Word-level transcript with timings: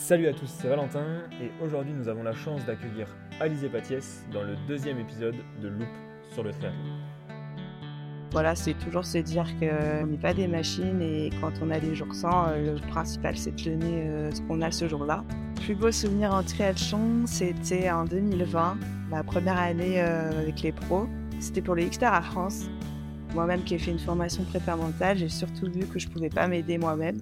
Salut 0.00 0.28
à 0.28 0.32
tous, 0.32 0.48
c'est 0.48 0.66
Valentin 0.66 1.04
et 1.42 1.50
aujourd'hui 1.62 1.92
nous 1.92 2.08
avons 2.08 2.22
la 2.22 2.32
chance 2.32 2.64
d'accueillir 2.64 3.06
Alizé 3.38 3.68
Patiès 3.68 4.24
dans 4.32 4.42
le 4.42 4.56
deuxième 4.66 4.98
épisode 4.98 5.36
de 5.62 5.68
Loop 5.68 5.86
sur 6.32 6.42
le 6.42 6.52
triathlon. 6.52 6.96
Voilà, 8.32 8.54
c'est 8.54 8.72
toujours 8.72 9.04
se 9.04 9.18
dire 9.18 9.44
qu'on 9.60 10.06
n'est 10.06 10.16
pas 10.16 10.32
des 10.32 10.48
machines 10.48 11.02
et 11.02 11.28
quand 11.42 11.52
on 11.62 11.70
a 11.70 11.78
des 11.78 11.94
jours 11.94 12.14
sans, 12.14 12.48
euh, 12.48 12.76
le 12.76 12.88
principal 12.88 13.36
c'est 13.36 13.54
de 13.54 13.62
donner 13.62 14.08
euh, 14.08 14.30
ce 14.30 14.40
qu'on 14.40 14.62
a 14.62 14.70
ce 14.70 14.88
jour-là. 14.88 15.22
Le 15.56 15.60
plus 15.60 15.74
beau 15.74 15.92
souvenir 15.92 16.32
en 16.34 16.42
triathlon, 16.42 17.26
c'était 17.26 17.90
en 17.90 18.06
2020, 18.06 18.78
ma 19.10 19.22
première 19.22 19.58
année 19.58 20.02
euh, 20.02 20.30
avec 20.40 20.62
les 20.62 20.72
pros. 20.72 21.08
C'était 21.40 21.60
pour 21.60 21.74
les 21.74 21.84
Xter 21.84 22.06
à 22.06 22.22
France. 22.22 22.70
Moi-même 23.34 23.62
qui 23.64 23.74
ai 23.74 23.78
fait 23.78 23.92
une 23.92 23.98
formation 23.98 24.44
prépa 24.44 24.76
mentale, 24.76 25.18
j'ai 25.18 25.28
surtout 25.28 25.70
vu 25.70 25.86
que 25.86 25.98
je 25.98 26.08
pouvais 26.08 26.30
pas 26.30 26.48
m'aider 26.48 26.78
moi-même. 26.78 27.18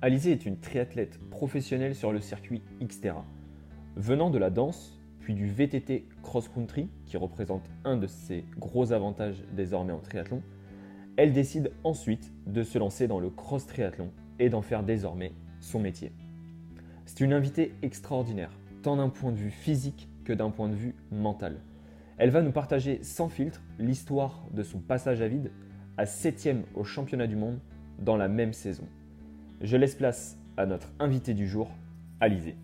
Alizé 0.00 0.30
est 0.30 0.46
une 0.46 0.60
triathlète 0.60 1.18
professionnelle 1.28 1.96
sur 1.96 2.12
le 2.12 2.20
circuit 2.20 2.62
Xterra. 2.80 3.24
Venant 3.96 4.30
de 4.30 4.38
la 4.38 4.48
danse, 4.48 4.96
puis 5.18 5.34
du 5.34 5.48
VTT 5.48 6.06
cross-country, 6.22 6.88
qui 7.04 7.16
représente 7.16 7.68
un 7.84 7.96
de 7.96 8.06
ses 8.06 8.44
gros 8.60 8.92
avantages 8.92 9.42
désormais 9.56 9.92
en 9.92 9.98
triathlon, 9.98 10.40
elle 11.16 11.32
décide 11.32 11.72
ensuite 11.82 12.32
de 12.46 12.62
se 12.62 12.78
lancer 12.78 13.08
dans 13.08 13.18
le 13.18 13.28
cross-triathlon 13.28 14.12
et 14.38 14.48
d'en 14.50 14.62
faire 14.62 14.84
désormais 14.84 15.32
son 15.58 15.80
métier. 15.80 16.12
C'est 17.04 17.24
une 17.24 17.32
invitée 17.32 17.74
extraordinaire, 17.82 18.52
tant 18.84 18.98
d'un 18.98 19.08
point 19.08 19.32
de 19.32 19.38
vue 19.38 19.50
physique 19.50 20.08
que 20.24 20.32
d'un 20.32 20.50
point 20.50 20.68
de 20.68 20.76
vue 20.76 20.94
mental. 21.10 21.60
Elle 22.18 22.30
va 22.30 22.42
nous 22.42 22.52
partager 22.52 23.02
sans 23.02 23.28
filtre 23.28 23.62
l'histoire 23.80 24.46
de 24.52 24.62
son 24.62 24.78
passage 24.78 25.22
à 25.22 25.26
vide 25.26 25.50
à 25.96 26.06
7 26.06 26.50
au 26.76 26.84
championnat 26.84 27.26
du 27.26 27.34
monde 27.34 27.58
dans 27.98 28.16
la 28.16 28.28
même 28.28 28.52
saison. 28.52 28.86
Je 29.60 29.76
laisse 29.76 29.96
place 29.96 30.38
à 30.56 30.66
notre 30.66 30.86
invité 31.00 31.34
du 31.34 31.48
jour, 31.48 31.68
Alizé. 32.20 32.56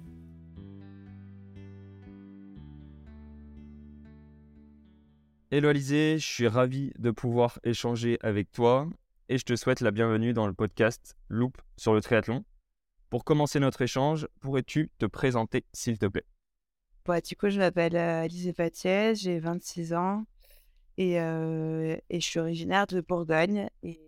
Hello 5.50 5.70
Alizé, 5.70 6.19
je 6.20 6.25
suis 6.25 6.47
ravi 6.47 6.92
de 7.00 7.11
pouvoir 7.11 7.59
échanger 7.65 8.17
avec 8.22 8.53
toi 8.53 8.89
et 9.28 9.39
je 9.39 9.45
te 9.45 9.56
souhaite 9.56 9.81
la 9.81 9.91
bienvenue 9.91 10.33
dans 10.34 10.47
le 10.47 10.53
podcast 10.53 11.17
Loop 11.28 11.61
sur 11.77 11.95
le 11.95 12.00
triathlon. 12.00 12.45
Pour 13.11 13.25
commencer 13.25 13.59
notre 13.59 13.83
échange, 13.83 14.28
pourrais-tu 14.41 14.92
te 14.98 15.06
présenter 15.06 15.65
s'il 15.72 15.98
te 15.98 16.06
plaît? 16.06 16.27
Bah, 17.06 17.20
du 17.20 17.34
coup, 17.34 17.50
je 17.50 17.59
m'appelle 17.59 17.97
euh, 17.97 18.22
Alizé 18.22 18.53
Patiès, 18.53 19.20
j'ai 19.20 19.41
26 19.41 19.95
ans 19.95 20.27
et, 20.97 21.20
euh, 21.20 21.97
et 22.09 22.20
je 22.20 22.25
suis 22.25 22.39
originaire 22.39 22.87
de 22.87 23.00
Bourgogne. 23.00 23.69
Et, 23.83 24.00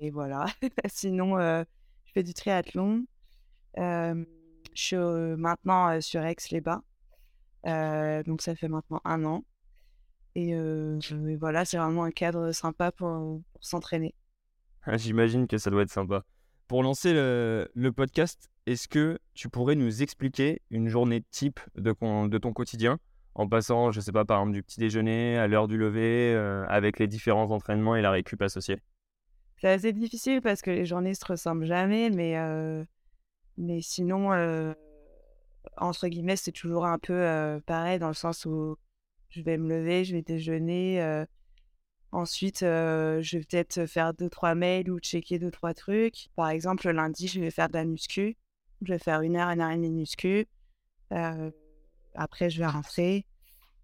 et 0.00 0.10
voilà. 0.10 0.46
Sinon, 0.86 1.36
euh, 1.36 1.64
fais 2.18 2.24
du 2.24 2.34
triathlon. 2.34 3.04
Je 3.76 4.24
suis 4.74 4.96
maintenant 4.96 6.00
sur 6.00 6.22
Aix-les-Bains. 6.24 6.82
Donc, 8.26 8.42
ça 8.42 8.54
fait 8.54 8.68
maintenant 8.68 9.00
un 9.04 9.24
an. 9.24 9.44
Et, 10.34 10.54
voilà, 11.38 11.64
c'est 11.64 11.78
vraiment 11.78 12.04
un 12.04 12.10
cadre 12.10 12.52
sympa 12.52 12.90
pour, 12.92 13.40
s'entraîner. 13.60 14.14
J'imagine 14.94 15.46
que 15.46 15.58
ça 15.58 15.70
doit 15.70 15.82
être 15.82 15.90
sympa. 15.90 16.24
Pour 16.66 16.82
lancer 16.82 17.12
le, 17.12 17.90
podcast, 17.90 18.48
est-ce 18.66 18.88
que 18.88 19.18
tu 19.34 19.48
pourrais 19.48 19.76
nous 19.76 20.02
expliquer 20.02 20.60
une 20.70 20.88
journée 20.88 21.22
type 21.30 21.60
de, 21.76 21.92
ton 21.92 22.52
quotidien 22.52 22.98
en 23.34 23.48
passant, 23.48 23.92
je 23.92 24.00
sais 24.00 24.10
pas, 24.10 24.24
par 24.24 24.40
exemple 24.40 24.54
du 24.54 24.64
petit 24.64 24.80
déjeuner 24.80 25.38
à 25.38 25.46
l'heure 25.46 25.68
du 25.68 25.78
lever, 25.78 26.34
avec 26.68 26.98
les 26.98 27.06
différents 27.06 27.50
entraînements 27.52 27.94
et 27.94 28.02
la 28.02 28.10
récup 28.10 28.42
associée? 28.42 28.80
C'est 29.60 29.68
assez 29.68 29.92
difficile 29.92 30.40
parce 30.40 30.62
que 30.62 30.70
les 30.70 30.86
journées 30.86 31.14
se 31.14 31.24
ressemblent 31.24 31.66
jamais, 31.66 32.10
mais, 32.10 32.36
mais 33.56 33.80
sinon, 33.80 34.30
entre 35.76 36.06
guillemets, 36.08 36.36
c'est 36.36 36.52
toujours 36.52 36.86
un 36.86 36.98
peu 36.98 37.60
pareil 37.66 37.98
dans 37.98 38.08
le 38.08 38.14
sens 38.14 38.46
où 38.46 38.76
je 39.30 39.42
vais 39.42 39.58
me 39.58 39.68
lever, 39.68 40.04
je 40.04 40.14
vais 40.14 40.22
déjeuner. 40.22 41.24
ensuite, 42.12 42.60
je 42.60 43.36
vais 43.36 43.44
peut-être 43.44 43.86
faire 43.86 44.14
deux, 44.14 44.30
trois 44.30 44.54
mails 44.54 44.90
ou 44.90 45.00
checker 45.00 45.40
deux, 45.40 45.50
trois 45.50 45.74
trucs. 45.74 46.28
Par 46.36 46.48
exemple, 46.50 46.86
le 46.86 46.92
lundi, 46.92 47.26
je 47.26 47.40
vais 47.40 47.50
faire 47.50 47.68
de 47.68 47.74
la 47.74 47.84
muscu. 47.84 48.36
Je 48.82 48.92
vais 48.92 48.98
faire 49.00 49.22
une 49.22 49.36
heure, 49.36 49.50
une 49.50 49.60
heure 49.60 49.70
et 49.70 49.76
demie 49.76 49.90
de 49.90 49.94
muscu. 49.94 50.46
Après, 52.14 52.48
je 52.48 52.60
vais 52.60 52.66
rentrer. 52.66 53.26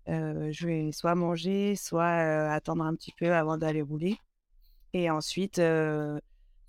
Je 0.06 0.66
vais 0.66 0.92
soit 0.92 1.16
manger, 1.16 1.74
soit 1.74 2.52
attendre 2.52 2.84
un 2.84 2.94
petit 2.94 3.12
peu 3.18 3.34
avant 3.34 3.58
d'aller 3.58 3.82
rouler. 3.82 4.16
Et 4.94 5.10
ensuite, 5.10 5.60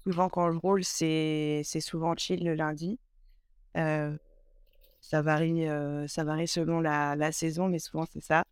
souvent 0.03 0.29
quand 0.29 0.51
je 0.51 0.57
roule, 0.57 0.83
c'est 0.83 1.63
souvent 1.79 2.15
chill 2.17 2.43
le 2.43 2.55
lundi. 2.55 2.99
Ça 3.75 5.21
varie, 5.21 5.67
ça 6.07 6.23
varie 6.23 6.47
selon 6.47 6.81
la, 6.81 7.31
saison, 7.31 7.69
mais 7.69 7.79
souvent 7.79 8.05
c'est 8.11 8.23
ça. 8.23 8.43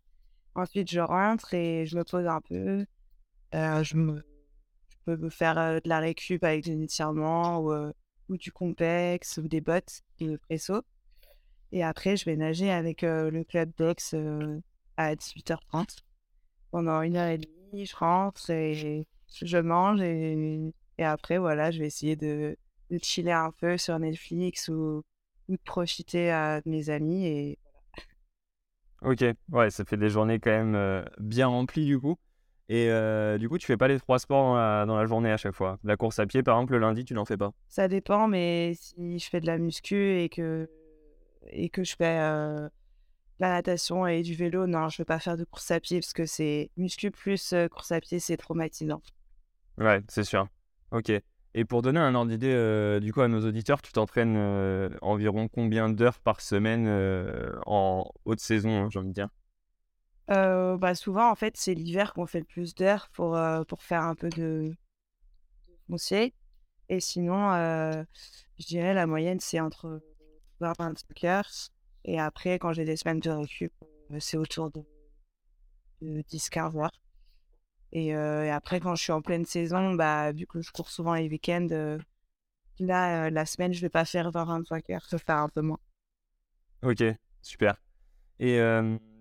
Ensuite, 0.54 0.90
je 0.90 1.00
rentre 1.00 1.52
et 1.54 1.84
je 1.86 1.96
me 1.98 2.04
pose 2.04 2.26
un 2.26 2.40
peu. 2.40 2.86
Je, 3.52 3.96
me, 3.96 4.24
je 4.88 4.96
peux 5.04 5.16
me 5.16 5.28
faire 5.28 5.54
de 5.54 5.88
la 5.88 5.98
récup 5.98 6.42
avec 6.44 6.64
des 6.64 6.80
étirements 6.82 7.58
ou, 7.60 7.72
ou 8.28 8.36
du 8.36 8.52
complexe 8.52 9.38
ou 9.38 9.48
des 9.48 9.60
bottes 9.60 10.02
de 10.20 10.36
presso. 10.36 10.82
Et 11.72 11.82
après, 11.82 12.16
je 12.16 12.24
vais 12.24 12.36
nager 12.36 12.70
avec 12.70 13.02
le 13.02 13.42
club 13.42 13.72
euh, 13.80 14.60
à 14.96 15.14
18h30. 15.14 15.98
Pendant 16.70 17.02
une 17.02 17.16
heure 17.16 17.28
et 17.28 17.38
demie, 17.38 17.86
je 17.86 17.96
rentre 17.96 18.50
et 18.50 19.06
je 19.42 19.58
mange 19.58 20.00
et, 20.02 20.58
et 20.98 21.04
après, 21.04 21.38
voilà, 21.38 21.70
je 21.70 21.80
vais 21.80 21.86
essayer 21.86 22.16
de, 22.16 22.56
de 22.90 22.98
chiller 23.02 23.32
un 23.32 23.50
peu 23.52 23.76
sur 23.78 23.98
Netflix 23.98 24.68
ou, 24.68 25.02
ou 25.48 25.52
de 25.52 25.62
profiter 25.64 26.32
euh, 26.32 26.60
de 26.64 26.70
mes 26.70 26.90
amis. 26.90 27.26
Et 27.26 27.58
Ok, 29.02 29.22
ouais, 29.52 29.70
ça 29.70 29.84
fait 29.84 29.96
des 29.98 30.08
journées 30.08 30.40
quand 30.40 30.50
même 30.50 30.74
euh, 30.74 31.04
bien 31.18 31.46
remplies 31.46 31.84
du 31.84 31.98
coup. 32.00 32.16
Et 32.68 32.88
euh, 32.90 33.36
du 33.38 33.48
coup, 33.48 33.58
tu 33.58 33.66
fais 33.66 33.76
pas 33.76 33.88
les 33.88 34.00
trois 34.00 34.18
sports 34.18 34.44
dans 34.44 34.56
la, 34.56 34.86
dans 34.86 34.96
la 34.96 35.04
journée 35.06 35.30
à 35.30 35.36
chaque 35.36 35.52
fois? 35.54 35.78
La 35.84 35.96
course 35.98 36.18
à 36.18 36.26
pied, 36.26 36.42
par 36.42 36.56
exemple, 36.56 36.72
le 36.72 36.78
lundi, 36.78 37.04
tu 37.04 37.12
n'en 37.14 37.26
fais 37.26 37.36
pas? 37.36 37.52
ça 37.68 37.88
dépend, 37.88 38.28
mais 38.28 38.74
si 38.76 39.18
je 39.18 39.28
fais 39.28 39.40
de 39.40 39.46
la 39.46 39.58
muscu 39.58 40.20
et 40.20 40.28
que, 40.28 40.68
et 41.48 41.68
que 41.70 41.84
je 41.84 41.96
fais 41.96 42.18
euh, 42.20 42.68
la 43.40 43.50
natation 43.50 44.06
et 44.06 44.22
du 44.22 44.34
vélo, 44.34 44.66
non, 44.66 44.88
je 44.88 44.96
ne 44.96 44.98
vais 44.98 45.06
pas 45.06 45.20
faire 45.20 45.36
de 45.36 45.44
course 45.44 45.70
à 45.70 45.80
pied 45.80 46.00
parce 46.00 46.12
que 46.14 46.26
c'est 46.26 46.70
muscu 46.76 47.10
plus 47.10 47.52
euh, 47.52 47.68
course 47.68 47.92
à 47.92 48.00
pied, 48.00 48.20
c'est 48.20 48.36
traumatisant. 48.36 49.02
Ouais, 49.78 50.02
c'est 50.08 50.24
sûr. 50.24 50.48
Ok. 50.90 51.12
Et 51.56 51.64
pour 51.64 51.82
donner 51.82 52.00
un 52.00 52.14
ordre 52.14 52.30
d'idée, 52.30 52.52
euh, 52.52 52.98
du 52.98 53.12
coup, 53.12 53.20
à 53.20 53.28
nos 53.28 53.46
auditeurs, 53.46 53.80
tu 53.80 53.92
t'entraînes 53.92 54.36
euh, 54.36 54.90
environ 55.02 55.46
combien 55.46 55.88
d'heures 55.88 56.18
par 56.18 56.40
semaine 56.40 56.86
euh, 56.88 57.52
en 57.66 58.10
haute 58.24 58.40
saison, 58.40 58.84
hein, 58.84 58.88
j'ai 58.90 58.98
envie 58.98 59.08
de 59.08 59.14
dire? 59.14 59.28
Bah 60.26 60.94
souvent, 60.94 61.30
en 61.30 61.34
fait, 61.34 61.56
c'est 61.56 61.74
l'hiver 61.74 62.12
qu'on 62.12 62.26
fait 62.26 62.40
le 62.40 62.44
plus 62.44 62.74
d'heures 62.74 63.08
pour, 63.12 63.38
pour 63.68 63.82
faire 63.82 64.02
un 64.02 64.14
peu 64.14 64.30
de, 64.30 64.74
foncier. 65.88 66.34
Et 66.88 66.98
sinon, 66.98 67.52
je 68.58 68.66
dirais 68.66 68.94
la 68.94 69.06
moyenne, 69.06 69.38
c'est 69.38 69.60
entre 69.60 70.00
20 70.60 70.72
et 70.72 70.74
25 70.78 71.24
heures. 71.24 71.50
Et 72.04 72.18
après, 72.18 72.58
quand 72.58 72.72
j'ai 72.72 72.84
des 72.84 72.96
semaines 72.96 73.20
de 73.20 73.30
récup, 73.30 73.72
c'est 74.18 74.38
autour 74.38 74.70
de, 74.70 74.82
de 76.00 76.22
10-15 76.22 76.76
heures. 76.76 77.03
Et, 77.94 78.14
euh, 78.14 78.44
et 78.44 78.50
après, 78.50 78.80
quand 78.80 78.94
je 78.96 79.02
suis 79.04 79.12
en 79.12 79.22
pleine 79.22 79.44
saison, 79.44 79.94
bah, 79.94 80.32
vu 80.32 80.46
que 80.46 80.60
je 80.60 80.70
cours 80.72 80.90
souvent 80.90 81.14
les 81.14 81.28
week-ends, 81.28 81.68
euh, 81.70 81.98
là, 82.80 83.26
euh, 83.26 83.30
la 83.30 83.46
semaine, 83.46 83.72
je 83.72 83.80
vais 83.80 83.88
pas 83.88 84.04
faire 84.04 84.30
20-25 84.30 84.90
heures, 84.90 85.04
je 85.10 85.16
vais 85.16 85.22
faire 85.24 85.38
un 85.38 85.48
peu 85.48 85.62
moins. 85.62 85.78
Ok, 86.82 87.02
super. 87.40 87.76
Et 88.40 88.58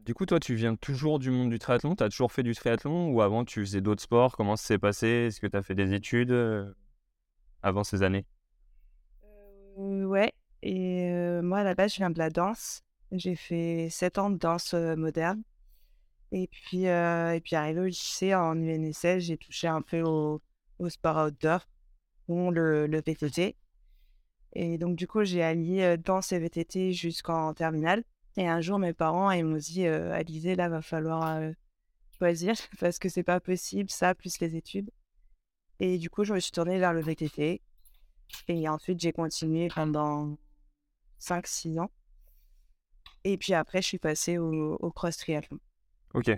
du 0.05 0.13
coup, 0.13 0.25
toi, 0.25 0.39
tu 0.39 0.55
viens 0.55 0.75
toujours 0.75 1.19
du 1.19 1.31
monde 1.31 1.49
du 1.49 1.59
triathlon? 1.59 1.95
Tu 1.95 2.03
as 2.03 2.09
toujours 2.09 2.31
fait 2.31 2.43
du 2.43 2.53
triathlon 2.55 3.09
ou 3.11 3.21
avant 3.21 3.45
tu 3.45 3.61
faisais 3.61 3.79
d'autres 3.81 4.01
sports? 4.03 4.35
Comment 4.35 4.55
ça 4.57 4.65
s'est 4.67 4.79
passé? 4.79 5.07
Est-ce 5.07 5.39
que 5.39 5.47
tu 5.47 5.55
as 5.55 5.61
fait 5.61 5.75
des 5.75 5.93
études 5.93 6.33
avant 7.61 7.83
ces 7.83 8.03
années? 8.03 8.25
Ouais, 9.75 10.33
et 10.61 11.09
moi 11.41 11.59
à 11.59 11.63
la 11.63 11.75
base 11.75 11.91
je 11.93 11.97
viens 11.97 12.09
de 12.09 12.17
la 12.19 12.29
danse. 12.29 12.83
J'ai 13.11 13.35
fait 13.35 13.87
7 13.89 14.17
ans 14.17 14.29
de 14.29 14.37
danse 14.37 14.73
moderne. 14.73 15.43
Et 16.33 16.47
puis, 16.47 16.87
euh, 16.87 17.35
et 17.35 17.39
puis 17.41 17.55
arrivé 17.55 17.79
au 17.79 17.85
lycée 17.85 18.35
en 18.35 18.57
UNSS, 18.57 19.19
j'ai 19.19 19.37
touché 19.37 19.67
un 19.67 19.81
peu 19.81 20.01
au, 20.01 20.41
au 20.79 20.89
sport 20.89 21.27
outdoor, 21.27 21.67
dont 22.27 22.49
le, 22.49 22.87
le 22.87 23.01
VTT. 23.01 23.55
Et 24.53 24.77
donc 24.77 24.95
du 24.95 25.07
coup 25.07 25.23
j'ai 25.23 25.43
allié 25.43 25.83
euh, 25.83 25.97
danse 25.97 26.31
et 26.31 26.39
VTT 26.39 26.93
jusqu'en 26.93 27.53
terminale. 27.53 28.03
Et 28.37 28.47
un 28.47 28.61
jour 28.61 28.79
mes 28.79 28.93
parents 28.93 29.31
ils 29.31 29.45
m'ont 29.45 29.57
dit 29.57 29.85
euh, 29.85 30.11
Alizé 30.11 30.55
là 30.55 30.69
va 30.69 30.81
falloir 30.81 31.37
euh, 31.37 31.51
choisir 32.17 32.55
parce 32.79 32.99
que 32.99 33.09
c'est 33.09 33.23
pas 33.23 33.39
possible 33.39 33.89
ça 33.89 34.15
plus 34.15 34.39
les 34.39 34.55
études. 34.55 34.91
Et 35.79 35.97
du 35.99 36.09
coup 36.09 36.23
je 36.23 36.33
me 36.33 36.39
suis 36.39 36.51
tournée 36.51 36.79
vers 36.79 36.93
le 36.93 37.01
VTT. 37.01 37.61
Et 38.47 38.67
ensuite, 38.67 38.99
j'ai 38.99 39.11
continué 39.11 39.67
pendant 39.67 40.37
5-6 41.21 41.79
ans. 41.79 41.91
Et 43.23 43.37
puis 43.37 43.53
après, 43.53 43.81
je 43.81 43.87
suis 43.87 43.99
passée 43.99 44.37
au, 44.37 44.75
au 44.75 44.91
cross 44.91 45.17
triathlon. 45.17 45.59
Ok. 46.13 46.31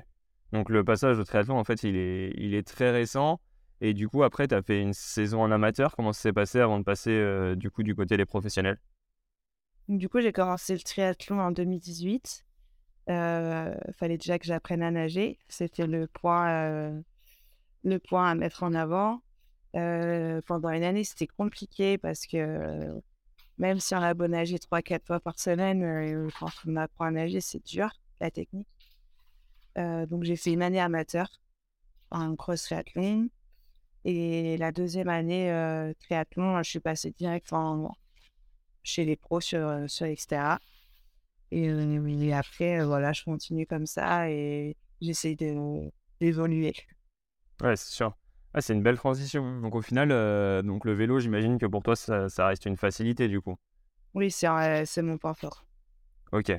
Donc 0.52 0.70
le 0.70 0.84
passage 0.84 1.20
au 1.20 1.24
triathlon, 1.24 1.58
en 1.58 1.64
fait, 1.64 1.84
il 1.84 1.96
est, 1.96 2.34
il 2.38 2.54
est 2.54 2.66
très 2.66 2.92
récent. 2.92 3.40
Et 3.82 3.94
du 3.94 4.08
coup, 4.08 4.24
après, 4.24 4.48
tu 4.48 4.56
as 4.56 4.62
fait 4.62 4.82
une 4.82 4.94
saison 4.94 5.42
en 5.42 5.52
amateur. 5.52 5.96
Comment 5.96 6.14
ça 6.14 6.22
s'est 6.22 6.34
passé 6.34 6.60
avant 6.60 6.80
de 6.80 6.84
passer 6.84 7.56
du 7.58 7.70
coup 7.70 7.84
du 7.84 7.94
côté 7.94 8.16
des 8.16 8.26
professionnels? 8.26 8.80
Du 9.90 10.08
coup, 10.08 10.22
j'ai 10.22 10.32
commencé 10.32 10.74
le 10.74 10.80
triathlon 10.80 11.40
en 11.40 11.52
2018. 11.52 12.46
Il 13.08 13.14
fallait 13.92 14.18
déjà 14.18 14.40
que 14.40 14.46
j'apprenne 14.46 14.82
à 14.82 14.92
nager. 14.92 15.40
C'était 15.50 15.88
le 15.88 16.08
point, 16.08 17.04
le 17.84 18.00
point 18.00 18.30
à 18.32 18.36
mettre 18.36 18.64
en 18.64 18.74
avant. 18.74 19.22
pendant 19.74 20.70
une 20.70 20.84
année, 20.84 21.04
c'était 21.04 21.28
compliqué 21.28 21.98
parce 21.98 22.26
que 22.26 23.02
même 23.58 23.80
si 23.80 23.94
on 23.94 24.02
a 24.02 24.14
beau 24.14 24.28
nager 24.28 24.58
3-4 24.58 25.06
fois 25.06 25.20
par 25.20 25.38
semaine, 25.38 26.30
quand 26.40 26.50
on 26.66 26.78
apprend 26.78 27.06
à 27.06 27.12
nager, 27.12 27.42
c'est 27.42 27.64
dur, 27.66 27.90
la 28.22 28.32
technique. 28.32 28.68
Donc, 29.76 30.24
j'ai 30.24 30.36
fait 30.36 30.54
une 30.54 30.62
année 30.62 30.80
amateur 30.80 31.30
en 32.12 32.36
cross 32.36 32.64
triathlon. 32.64 33.30
Et 34.06 34.58
la 34.58 34.72
deuxième 34.72 35.10
année 35.10 35.94
triathlon, 36.00 36.62
je 36.64 36.70
suis 36.70 36.80
passée 36.80 37.12
direct 37.12 37.52
chez 38.84 39.04
les 39.04 39.16
pros 39.16 39.42
sur, 39.42 39.86
sur 39.88 40.06
etc. 40.06 40.60
Et, 41.52 41.66
et 41.66 42.34
après, 42.34 42.84
voilà, 42.84 43.14
je 43.14 43.24
continue 43.24 43.66
comme 43.66 43.86
ça 43.86 44.30
et 44.30 44.78
j'essaie 45.02 45.36
d'évoluer. 46.20 46.74
Ouais, 47.62 47.76
c'est 47.76 47.94
sûr. 47.94 48.16
Ah, 48.54 48.62
c'est 48.62 48.74
une 48.74 48.84
belle 48.84 48.98
transition. 48.98 49.60
Donc 49.60 49.76
au 49.76 49.82
final, 49.82 50.10
donc 50.64 50.86
le 50.86 50.94
vélo, 50.94 51.20
j'imagine 51.20 51.58
que 51.58 51.66
pour 51.66 51.84
toi, 51.84 51.96
ça, 51.96 52.30
ça, 52.30 52.48
reste 52.48 52.66
une 52.66 52.78
facilité 52.78 53.28
du 53.28 53.42
coup. 53.42 53.58
Oui, 54.14 54.32
c'est 54.32 55.02
mon 55.02 55.18
point 55.18 55.34
fort. 55.34 55.66
Ok. 56.32 56.54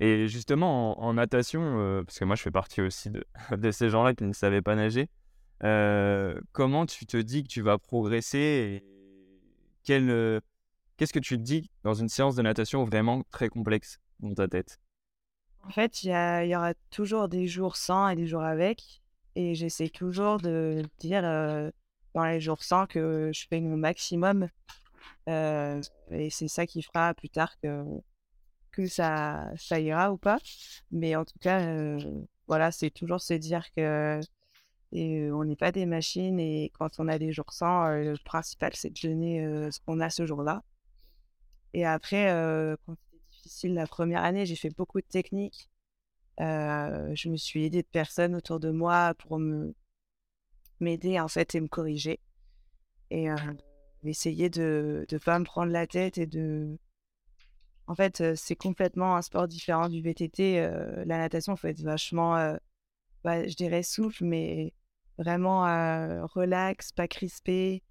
Et 0.00 0.28
justement, 0.28 0.98
en, 1.02 1.14
natation, 1.14 2.02
parce 2.06 2.18
que 2.18 2.24
moi, 2.24 2.34
je 2.34 2.42
fais 2.42 2.50
partie 2.50 2.80
aussi 2.80 3.10
de, 3.10 3.22
ces 3.70 3.90
gens-là 3.90 4.14
qui 4.14 4.24
ne 4.24 4.32
savaient 4.32 4.62
pas 4.62 4.74
nager, 4.74 5.08
comment 6.52 6.86
tu 6.86 7.06
te 7.06 7.18
dis 7.18 7.42
que 7.42 7.48
tu 7.48 7.60
vas 7.60 7.78
progresser 7.78 8.38
et 8.38 8.84
qu'est-ce 9.84 11.12
que 11.12 11.18
tu 11.18 11.36
te 11.36 11.42
dis 11.42 11.70
dans 11.84 11.94
une 11.94 12.08
séance 12.08 12.34
de 12.34 12.42
natation 12.42 12.84
vraiment 12.84 13.22
très 13.30 13.50
complexe 13.50 14.00
dans 14.20 14.34
ta 14.34 14.48
tête? 14.48 14.80
En 15.64 15.70
fait, 15.70 16.02
il 16.02 16.08
y, 16.08 16.48
y, 16.48 16.56
aura 16.56 16.72
toujours 16.90 17.28
des 17.28 17.46
jours 17.46 17.76
sans 17.76 18.08
et 18.08 18.16
des 18.16 18.26
jours 18.26 18.42
avec. 18.42 19.02
Et 19.36 19.54
j'essaie 19.54 19.90
toujours 19.90 20.38
de 20.38 20.82
dire 20.98 21.22
dans 22.14 22.24
les 22.24 22.40
jours 22.40 22.62
sans 22.62 22.86
que 22.86 23.30
je 23.34 23.46
fais 23.48 23.60
mon 23.60 23.76
maximum. 23.76 24.48
et 25.26 26.30
c'est 26.30 26.48
ça 26.48 26.66
qui 26.66 26.80
fera 26.80 27.12
plus 27.12 27.28
tard 27.28 27.52
que, 27.60 27.84
que 28.70 28.86
ça, 28.86 29.52
ira 29.72 30.12
ou 30.12 30.16
pas. 30.16 30.38
Mais 30.90 31.16
en 31.16 31.24
tout 31.24 31.38
cas, 31.40 31.96
voilà, 32.46 32.70
c'est 32.72 32.90
toujours 32.90 33.20
se 33.20 33.34
dire 33.34 33.64
que 33.76 34.20
et 34.92 35.30
on 35.30 35.44
n'est 35.44 35.56
pas 35.56 35.70
des 35.70 35.86
machines 35.86 36.40
et 36.40 36.72
quand 36.76 36.98
on 36.98 37.06
a 37.06 37.18
des 37.18 37.32
jours 37.32 37.52
sans, 37.52 37.88
le 37.90 38.16
principal 38.24 38.72
c'est 38.74 38.90
de 38.90 39.08
donner 39.08 39.70
ce 39.70 39.78
qu'on 39.80 40.00
a 40.00 40.10
ce 40.10 40.26
jour-là. 40.26 40.64
Et 41.74 41.86
après, 41.86 42.26
quand 42.86 42.94
c'était 42.96 43.24
difficile 43.30 43.74
la 43.74 43.86
première 43.86 44.24
année, 44.24 44.46
j'ai 44.46 44.56
fait 44.56 44.74
beaucoup 44.76 45.00
de 45.00 45.06
techniques. 45.06 45.70
je 46.38 47.28
me 47.28 47.36
suis 47.36 47.64
aidée 47.64 47.82
de 47.82 47.88
personnes 47.88 48.34
autour 48.34 48.58
de 48.58 48.70
moi 48.70 49.14
pour 49.14 49.38
me 49.38 49.74
m'aider 50.80 51.20
en 51.20 51.28
fait 51.28 51.54
et 51.54 51.60
me 51.60 51.68
corriger. 51.68 52.18
Et 53.10 53.28
essayer 54.04 54.50
de 54.50 55.06
ne 55.10 55.18
pas 55.18 55.38
me 55.38 55.44
prendre 55.44 55.72
la 55.72 55.86
tête 55.86 56.18
et 56.18 56.26
de... 56.26 56.78
En 57.90 57.96
fait, 57.96 58.22
c'est 58.36 58.54
complètement 58.54 59.16
un 59.16 59.22
sport 59.22 59.48
différent 59.48 59.88
du 59.88 60.00
VTT. 60.00 60.60
la 61.06 61.18
natation, 61.18 61.54
il 61.54 61.58
faut 61.58 61.66
être 61.66 61.82
vachement, 61.82 62.36
bah, 63.24 63.48
je 63.48 63.54
dirais 63.56 63.82
souple, 63.82 64.22
mais 64.22 64.74
vraiment 65.18 65.62
relax, 66.28 66.92
pas 66.92 67.08
crispé, 67.08 67.82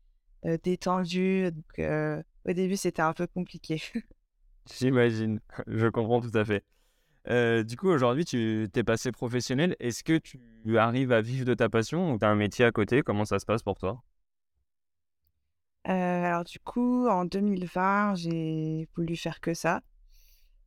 détendu. 0.64 1.52
Donc, 1.52 1.86
au 2.48 2.54
début, 2.54 2.78
c'était 2.78 3.02
un 3.02 3.12
peu 3.12 3.28
compliqué. 3.28 3.82
J'imagine, 4.74 5.42
je 5.68 5.88
comprends 5.88 6.22
tout 6.22 6.32
à 6.34 6.46
fait. 6.46 6.64
du 7.66 7.76
coup, 7.76 7.90
aujourd'hui, 7.90 8.24
tu 8.24 8.70
t'es 8.72 8.86
passé 8.86 9.12
professionnel. 9.12 9.76
Est-ce 9.82 10.06
que 10.06 10.18
tu 10.18 10.40
arrives 10.78 11.12
à 11.12 11.20
vivre 11.20 11.44
de 11.44 11.56
ta 11.56 11.68
passion 11.68 12.14
ou 12.14 12.18
tu 12.18 12.24
as 12.24 12.30
un 12.30 12.36
métier 12.36 12.64
à 12.64 12.72
côté? 12.72 13.02
Comment 13.02 13.26
ça 13.26 13.38
se 13.38 13.46
passe 13.46 13.64
pour 13.64 13.78
toi? 13.78 14.02
Alors, 15.84 16.46
du 16.46 16.60
coup, 16.60 17.06
en 17.10 17.26
2020, 17.26 18.16
j'ai 18.16 18.88
voulu 18.96 19.18
faire 19.18 19.42
que 19.42 19.54
ça. 19.54 19.82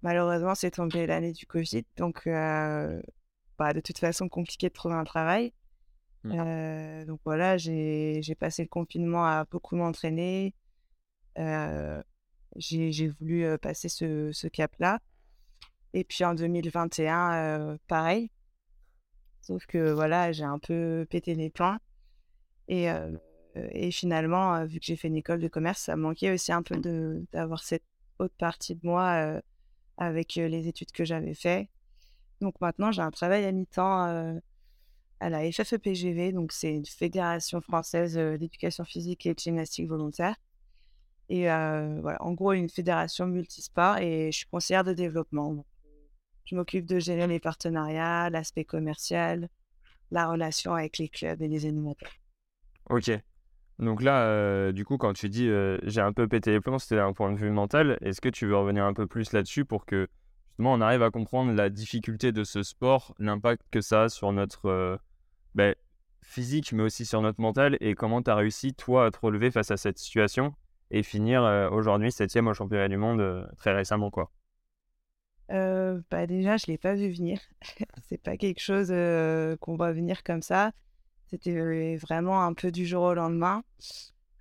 Malheureusement, 0.02 0.54
c'est 0.54 0.72
tombé 0.72 1.06
l'année 1.06 1.32
du 1.32 1.46
Covid. 1.46 1.84
Donc, 1.96 2.24
bah, 2.26 3.72
de 3.72 3.80
toute 3.80 3.98
façon, 3.98 4.28
compliqué 4.28 4.68
de 4.68 4.74
trouver 4.74 4.94
un 4.94 5.04
travail. 5.04 5.52
Mmh. 6.24 7.04
donc 7.06 7.20
voilà, 7.24 7.56
j'ai 7.58 8.36
passé 8.38 8.62
le 8.62 8.68
confinement 8.68 9.24
à 9.26 9.44
beaucoup 9.44 9.74
m'entraîner. 9.76 10.54
j'ai 11.36 13.08
voulu 13.20 13.58
passer 13.58 13.88
ce, 13.88 14.30
ce 14.32 14.46
cap-là. 14.48 15.00
Et 15.94 16.04
puis 16.04 16.24
en 16.24 16.34
2021, 16.34 17.78
pareil. 17.86 18.30
Sauf 19.40 19.66
que 19.66 19.90
voilà, 19.92 20.32
j'ai 20.32 20.44
un 20.44 20.58
peu 20.58 21.06
pété 21.10 21.34
les 21.34 21.50
plans. 21.50 21.78
Et, 22.68 22.86
et 23.54 23.90
finalement, 23.90 24.64
vu 24.64 24.80
que 24.80 24.86
j'ai 24.86 24.96
fait 24.96 25.08
une 25.08 25.16
école 25.16 25.40
de 25.40 25.48
commerce, 25.48 25.82
ça 25.82 25.96
manquait 25.96 26.32
aussi 26.32 26.52
un 26.52 26.62
peu 26.62 26.76
d'avoir 27.32 27.62
cette 27.62 27.84
autre 28.18 28.34
partie 28.36 28.74
de 28.74 28.80
moi 28.84 29.40
avec 29.98 30.34
les 30.34 30.68
études 30.68 30.92
que 30.92 31.04
j'avais 31.04 31.34
fait. 31.34 31.68
Donc 32.40 32.60
maintenant, 32.60 32.92
j'ai 32.92 33.02
un 33.02 33.10
travail 33.10 33.44
à 33.44 33.52
mi-temps 33.52 34.40
à 35.20 35.30
la 35.30 35.52
FFEPGV, 35.52 36.32
donc 36.32 36.52
c'est 36.52 36.74
une 36.74 36.86
fédération 36.86 37.60
française 37.60 38.16
d'éducation 38.16 38.84
physique 38.84 39.26
et 39.26 39.34
de 39.34 39.38
gymnastique 39.38 39.88
volontaire. 39.88 40.34
Et 41.28 41.44
voilà, 41.44 42.16
en 42.20 42.32
gros, 42.32 42.52
une 42.52 42.68
fédération 42.68 43.26
multisport 43.26 43.98
et 43.98 44.32
je 44.32 44.38
suis 44.38 44.46
conseillère 44.46 44.84
de 44.84 44.92
développement. 44.92 45.64
je 46.44 46.56
m'occupe 46.56 46.86
de 46.86 46.98
gérer 46.98 47.26
les 47.26 47.38
partenariats, 47.38 48.28
l'aspect 48.30 48.64
commercial, 48.64 49.48
la 50.10 50.26
relation 50.26 50.74
avec 50.74 50.98
les 50.98 51.08
clubs 51.08 51.40
et 51.40 51.48
les 51.48 51.66
animateurs. 51.66 52.12
Ok. 52.90 53.10
Donc 53.78 54.02
là, 54.02 54.72
du 54.72 54.84
coup, 54.84 54.98
quand 54.98 55.12
tu 55.12 55.28
dis 55.28 55.50
j'ai 55.82 56.00
un 56.00 56.12
peu 56.12 56.28
pété 56.28 56.52
les 56.52 56.60
plombs, 56.60 56.78
c'était 56.78 56.96
d'un 56.96 57.12
point 57.12 57.32
de 57.32 57.38
vue 57.38 57.50
mental. 57.50 57.98
Est-ce 58.02 58.20
que 58.20 58.28
tu 58.28 58.46
veux 58.46 58.56
revenir 58.56 58.84
un 58.84 58.94
peu 58.94 59.06
plus 59.06 59.32
là-dessus 59.32 59.64
pour 59.64 59.86
que 59.86 60.08
justement 60.50 60.74
on 60.74 60.80
arrive 60.80 61.02
à 61.02 61.10
comprendre 61.10 61.52
la 61.52 61.70
difficulté 61.70 62.32
de 62.32 62.44
ce 62.44 62.62
sport, 62.62 63.14
l'impact 63.18 63.62
que 63.70 63.80
ça 63.80 64.02
a 64.02 64.08
sur 64.08 64.32
notre 64.32 65.00
bah, 65.54 65.74
physique, 66.22 66.72
mais 66.72 66.82
aussi 66.82 67.04
sur 67.04 67.20
notre 67.22 67.40
mental, 67.40 67.76
et 67.80 67.94
comment 67.94 68.22
tu 68.22 68.30
as 68.30 68.34
réussi, 68.34 68.74
toi, 68.74 69.06
à 69.06 69.10
te 69.10 69.18
relever 69.20 69.50
face 69.50 69.70
à 69.70 69.76
cette 69.76 69.98
situation 69.98 70.54
et 70.90 71.02
finir 71.02 71.42
aujourd'hui 71.72 72.12
septième 72.12 72.48
au 72.48 72.54
championnat 72.54 72.88
du 72.88 72.96
monde 72.96 73.48
très 73.56 73.72
récemment, 73.72 74.10
quoi? 74.10 74.30
bah 75.48 76.26
déjà, 76.26 76.56
je 76.56 76.66
l'ai 76.66 76.78
pas 76.78 76.94
vu 76.94 77.10
venir. 77.10 77.38
c'est 78.08 78.22
pas 78.22 78.36
quelque 78.36 78.60
chose 78.60 78.88
qu'on 79.60 79.76
va 79.76 79.92
venir 79.92 80.22
comme 80.22 80.42
ça. 80.42 80.72
C'était 81.32 81.96
vraiment 81.96 82.44
un 82.44 82.52
peu 82.54 82.70
du 82.70 82.86
jour 82.86 83.02
au 83.02 83.14
lendemain. 83.14 83.64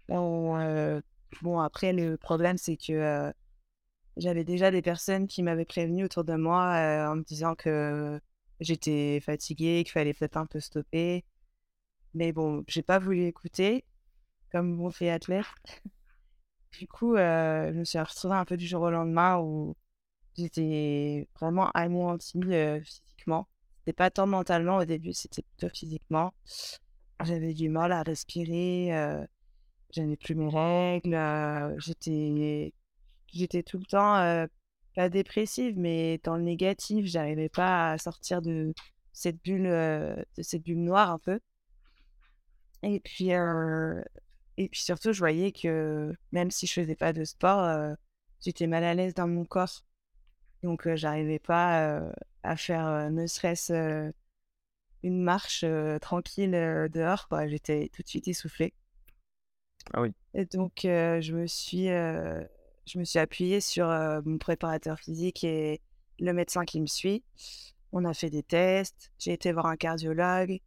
Bon, 0.10 1.02
bon 1.42 1.60
après, 1.60 1.94
le 1.94 2.18
problème, 2.18 2.58
c'est 2.58 2.78
que 2.78 3.32
j'avais 4.18 4.44
déjà 4.44 4.72
des 4.72 4.82
personnes 4.82 5.28
qui 5.28 5.42
m'avaient 5.42 5.66
prévenu 5.66 6.06
autour 6.06 6.24
de 6.24 6.36
moi 6.36 6.64
en 7.10 7.16
me 7.16 7.24
disant 7.24 7.56
que 7.56 8.20
J'étais 8.62 9.20
fatiguée, 9.22 9.84
qu'il 9.84 9.92
fallait 9.92 10.14
peut-être 10.14 10.38
un 10.38 10.46
peu 10.46 10.60
stopper. 10.60 11.26
Mais 12.14 12.32
bon, 12.32 12.64
j'ai 12.68 12.84
pas 12.84 13.00
voulu 13.00 13.26
écouter, 13.26 13.86
comme 14.52 14.76
mon 14.76 14.92
fait 14.92 15.10
athlète. 15.10 15.46
du 16.80 16.88
coup, 16.88 17.16
euh, 17.16 17.74
je 17.74 17.80
me 17.80 17.84
suis 17.86 18.00
retrouvée 18.00 18.36
un 18.36 18.46
peu 18.46 18.58
du 18.58 18.68
jour 18.68 18.84
au 18.84 18.92
lendemain 18.92 19.40
où 19.40 19.76
j'étais 20.38 21.28
vraiment 21.40 21.72
anéantie 21.72 22.40
euh, 22.46 22.82
physiquement. 22.82 23.48
C'était 23.82 23.94
pas 23.94 24.12
tant 24.12 24.28
mentalement 24.28 24.78
au 24.78 24.86
début, 24.86 25.12
c'était 25.12 25.42
plutôt 25.42 25.74
physiquement. 25.74 26.34
J'avais 27.24 27.56
du 27.56 27.68
mal 27.68 27.92
à 27.92 28.04
respirer, 28.04 28.96
euh, 28.96 29.26
j'avais 29.90 30.18
plus 30.18 30.36
mes 30.36 30.50
règles, 30.50 31.16
euh, 31.16 31.76
j'étais, 31.80 32.74
tout 33.64 33.80
le 33.80 33.86
temps 33.86 34.48
pas 34.94 35.10
dépressive, 35.10 35.80
mais 35.80 36.20
dans 36.24 36.36
le 36.38 36.44
négatif, 36.44 37.08
j'arrivais 37.08 37.50
pas 37.50 37.94
à 37.94 37.98
sortir 37.98 38.44
de 38.44 38.72
cette 39.14 39.42
bulle, 39.44 39.64
de 39.64 40.42
cette 40.44 40.62
bulle 40.62 40.84
noire 40.84 41.10
un 41.10 41.20
peu. 41.20 41.40
Et 42.84 43.00
puis, 43.00 43.30
et 43.30 44.70
puis 44.70 44.82
surtout, 44.82 45.12
je 45.12 45.20
voyais 45.20 45.52
que 45.52 46.14
même 46.32 46.52
si 46.52 46.68
je 46.68 46.74
faisais 46.74 46.96
pas 46.96 47.14
de 47.14 47.24
sport, 47.24 47.96
j'étais 48.42 48.68
mal 48.68 48.84
à 48.84 48.94
l'aise 48.94 49.16
dans 49.16 49.28
mon 49.28 49.46
corps. 49.46 49.84
Donc, 50.62 50.88
j'arrivais 50.94 51.40
pas 51.40 52.12
à 52.44 52.56
faire 52.56 53.12
ne 53.12 53.28
serait-ce 53.28 54.12
une 55.04 55.22
marche 55.22 55.66
tranquille 56.02 56.52
dehors. 56.52 57.28
J'étais 57.48 57.90
tout 57.94 58.02
de 58.02 58.08
suite 58.08 58.28
essoufflée. 58.28 58.74
Ah 59.94 60.02
oui. 60.02 60.14
Et 60.34 60.46
donc, 60.46 60.80
je 60.84 61.34
me 61.34 61.48
suis 61.48 61.88
je 61.88 63.00
me 63.00 63.04
suis 63.04 63.20
appuyée 63.20 63.62
sur 63.62 63.88
mon 64.26 64.38
préparateur 64.38 65.00
physique 65.00 65.44
et 65.44 65.82
le 66.20 66.34
médecin 66.34 66.66
qui 66.66 66.82
me 66.82 66.88
suit. 66.88 67.24
On 67.92 68.06
a 68.06 68.14
fait 68.14 68.30
des 68.30 68.44
tests, 68.44 69.12
j'ai 69.20 69.34
été 69.34 69.52
voir 69.52 69.66
un 69.66 69.76
cardiologue, 69.76 70.60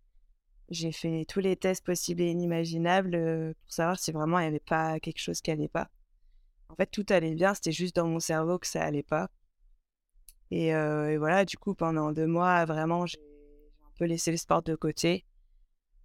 j'ai 0.68 0.92
fait 0.92 1.24
tous 1.28 1.40
les 1.40 1.56
tests 1.56 1.84
possibles 1.84 2.22
et 2.22 2.30
inimaginables 2.30 3.54
pour 3.62 3.72
savoir 3.72 3.98
si 3.98 4.12
vraiment 4.12 4.38
il 4.38 4.42
n'y 4.42 4.48
avait 4.48 4.60
pas 4.60 5.00
quelque 5.00 5.20
chose 5.20 5.40
qui 5.40 5.50
allait 5.50 5.68
pas. 5.68 5.88
En 6.68 6.74
fait, 6.74 6.86
tout 6.86 7.06
allait 7.08 7.34
bien, 7.34 7.54
c'était 7.54 7.72
juste 7.72 7.96
dans 7.96 8.08
mon 8.08 8.20
cerveau 8.20 8.58
que 8.58 8.66
ça 8.66 8.82
allait 8.82 9.02
pas. 9.02 9.30
Et, 10.50 10.68
et 10.68 11.16
voilà, 11.16 11.44
du 11.44 11.56
coup, 11.56 11.74
pendant 11.74 12.12
deux 12.12 12.26
mois, 12.26 12.64
vraiment, 12.64 13.06
j'ai 13.06 13.18
un 13.18 13.90
peu 13.98 14.04
laissé 14.04 14.30
le 14.30 14.36
sport 14.36 14.62
de 14.62 14.74
côté. 14.74 15.24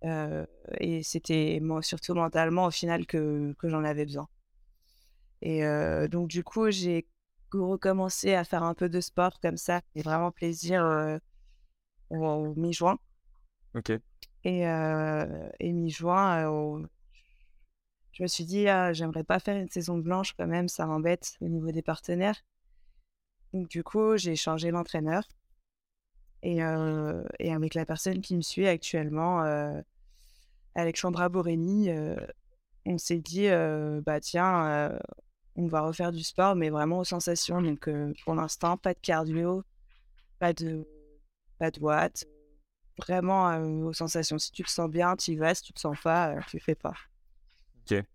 et 0.03 1.03
c'était 1.03 1.61
surtout 1.81 2.13
mentalement, 2.13 2.65
au 2.65 2.71
final, 2.71 3.05
que, 3.05 3.53
que 3.59 3.69
j'en 3.69 3.83
avais 3.83 4.05
besoin. 4.05 4.27
Et 5.41 5.61
donc, 6.09 6.27
du 6.29 6.43
coup, 6.43 6.71
j'ai 6.71 7.07
recommencé 7.51 8.33
à 8.33 8.43
faire 8.43 8.63
un 8.63 8.73
peu 8.73 8.89
de 8.89 9.01
sport 9.01 9.39
comme 9.39 9.57
ça. 9.57 9.81
Et 9.95 10.01
vraiment 10.01 10.31
plaisir 10.31 11.19
en 12.09 12.53
mi-juin. 12.55 12.97
Ok. 13.75 13.91
Et, 14.45 14.61
et 14.61 15.73
mi-juin, 15.73 16.87
je 18.11 18.23
me 18.23 18.27
suis 18.27 18.45
dit, 18.45 18.67
ah, 18.67 18.91
j'aimerais 18.91 19.23
pas 19.23 19.39
faire 19.39 19.55
une 19.57 19.69
saison 19.69 19.97
blanche 19.97 20.33
quand 20.33 20.47
même, 20.47 20.67
ça 20.67 20.85
m'embête 20.85 21.37
au 21.41 21.47
niveau 21.47 21.71
des 21.71 21.81
partenaires. 21.81 22.35
Donc, 23.53 23.67
du 23.67 23.83
coup, 23.83 24.17
j'ai 24.17 24.35
changé 24.35 24.71
l'entraîneur. 24.71 25.23
Et, 26.41 26.57
et, 27.39 27.53
avec 27.53 27.73
la 27.73 27.85
personne 27.85 28.21
qui 28.21 28.35
me 28.35 28.41
suit 28.41 28.67
actuellement, 28.67 29.43
Alexandra 30.75 31.27
Boreni, 31.29 31.89
on 32.85 32.97
s'est 32.97 33.19
dit, 33.19 33.49
bah 34.05 34.19
tiens, 34.19 34.97
on 35.55 35.67
va 35.67 35.81
refaire 35.81 36.11
du 36.11 36.23
sport, 36.23 36.55
mais 36.55 36.69
vraiment 36.69 36.99
aux 36.99 37.03
sensations. 37.03 37.61
Donc, 37.61 37.89
pour 38.23 38.35
l'instant, 38.35 38.77
pas 38.77 38.93
de 38.93 38.99
cardio, 38.99 39.63
pas 40.39 40.53
de, 40.53 40.87
pas 41.57 41.71
de 41.71 41.79
watts, 41.81 42.25
vraiment 42.97 43.57
aux 43.57 43.93
sensations. 43.93 44.37
Si 44.37 44.51
tu 44.51 44.63
te 44.63 44.69
sens 44.69 44.89
bien, 44.89 45.15
tu 45.15 45.31
y 45.31 45.35
vas. 45.35 45.55
Si 45.55 45.63
tu 45.63 45.73
te 45.73 45.79
sens 45.79 45.97
pas, 46.01 46.37
tu 46.47 46.59
fais 46.59 46.75
pas. 46.75 46.93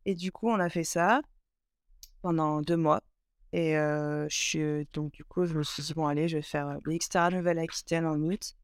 Et 0.07 0.15
du 0.15 0.31
coup, 0.33 0.49
on 0.49 0.61
a 0.61 0.69
fait 0.69 0.85
ça 0.85 1.21
pendant 2.23 2.63
deux 2.63 2.77
mois. 2.77 3.03
Et 3.57 3.75
je 3.75 4.27
suis, 4.31 4.89
donc, 4.93 5.13
du 5.13 5.25
coup, 5.25 5.47
je 5.47 5.55
me 5.55 5.63
suis 5.63 5.81
dit, 5.85 5.95
bon, 5.95 6.09
allez, 6.09 6.27
je 6.27 6.39
vais 6.39 6.43
faire 6.43 6.77
l'Extra 6.87 7.31
Nouvelle-Aquitaine 7.31 8.05
en 8.05 8.17
août. 8.17 8.57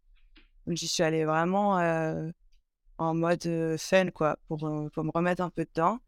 Donc, 0.66 0.76
j'y 0.76 0.88
suis 0.88 1.04
allée 1.04 1.25
vraiment 1.25 1.76
en 2.99 3.14
mode 3.14 3.76
fun, 3.78 4.11
quoi, 4.11 4.37
pour, 4.49 4.59
pour, 4.92 5.04
me 5.04 5.11
remettre 5.14 5.42
un 5.42 5.50
peu 5.50 5.64
de 5.64 5.70
temps. 5.70 6.00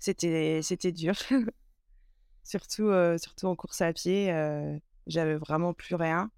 C'était, 0.00 0.60
dur. 0.90 1.14
surtout, 2.42 2.90
surtout 3.18 3.46
en 3.46 3.54
course 3.54 3.80
à 3.80 3.92
pied. 3.92 4.26
j'avais 5.06 5.36
vraiment 5.36 5.72
plus 5.72 5.94
rien. 5.94 6.32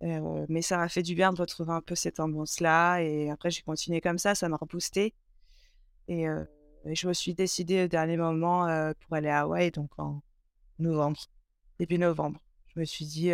mais 0.00 0.62
ça 0.62 0.76
m'a 0.76 0.88
fait 0.88 1.02
du 1.02 1.16
bien 1.16 1.32
de 1.32 1.40
retrouver 1.40 1.72
un 1.72 1.80
peu 1.80 1.96
cette 1.96 2.20
ambiance-là. 2.20 3.00
Et 3.00 3.28
après, 3.28 3.50
j'ai 3.50 3.62
continué 3.62 4.00
comme 4.00 4.18
ça, 4.18 4.36
ça 4.36 4.48
m'a 4.48 4.56
reboosté. 4.56 5.14
Et, 6.06 6.26
et, 6.84 6.94
je 6.94 7.08
me 7.08 7.12
suis 7.12 7.34
décidée 7.34 7.86
au 7.86 7.88
dernier 7.88 8.16
moment 8.16 8.68
pour 9.00 9.16
aller 9.16 9.30
à 9.30 9.40
Hawaï, 9.40 9.72
donc 9.72 9.90
en 9.98 10.22
novembre, 10.78 11.20
début 11.78 11.98
novembre. 11.98 12.40
Je 12.68 12.80
me 12.80 12.84
suis 12.84 13.06
dit, 13.06 13.30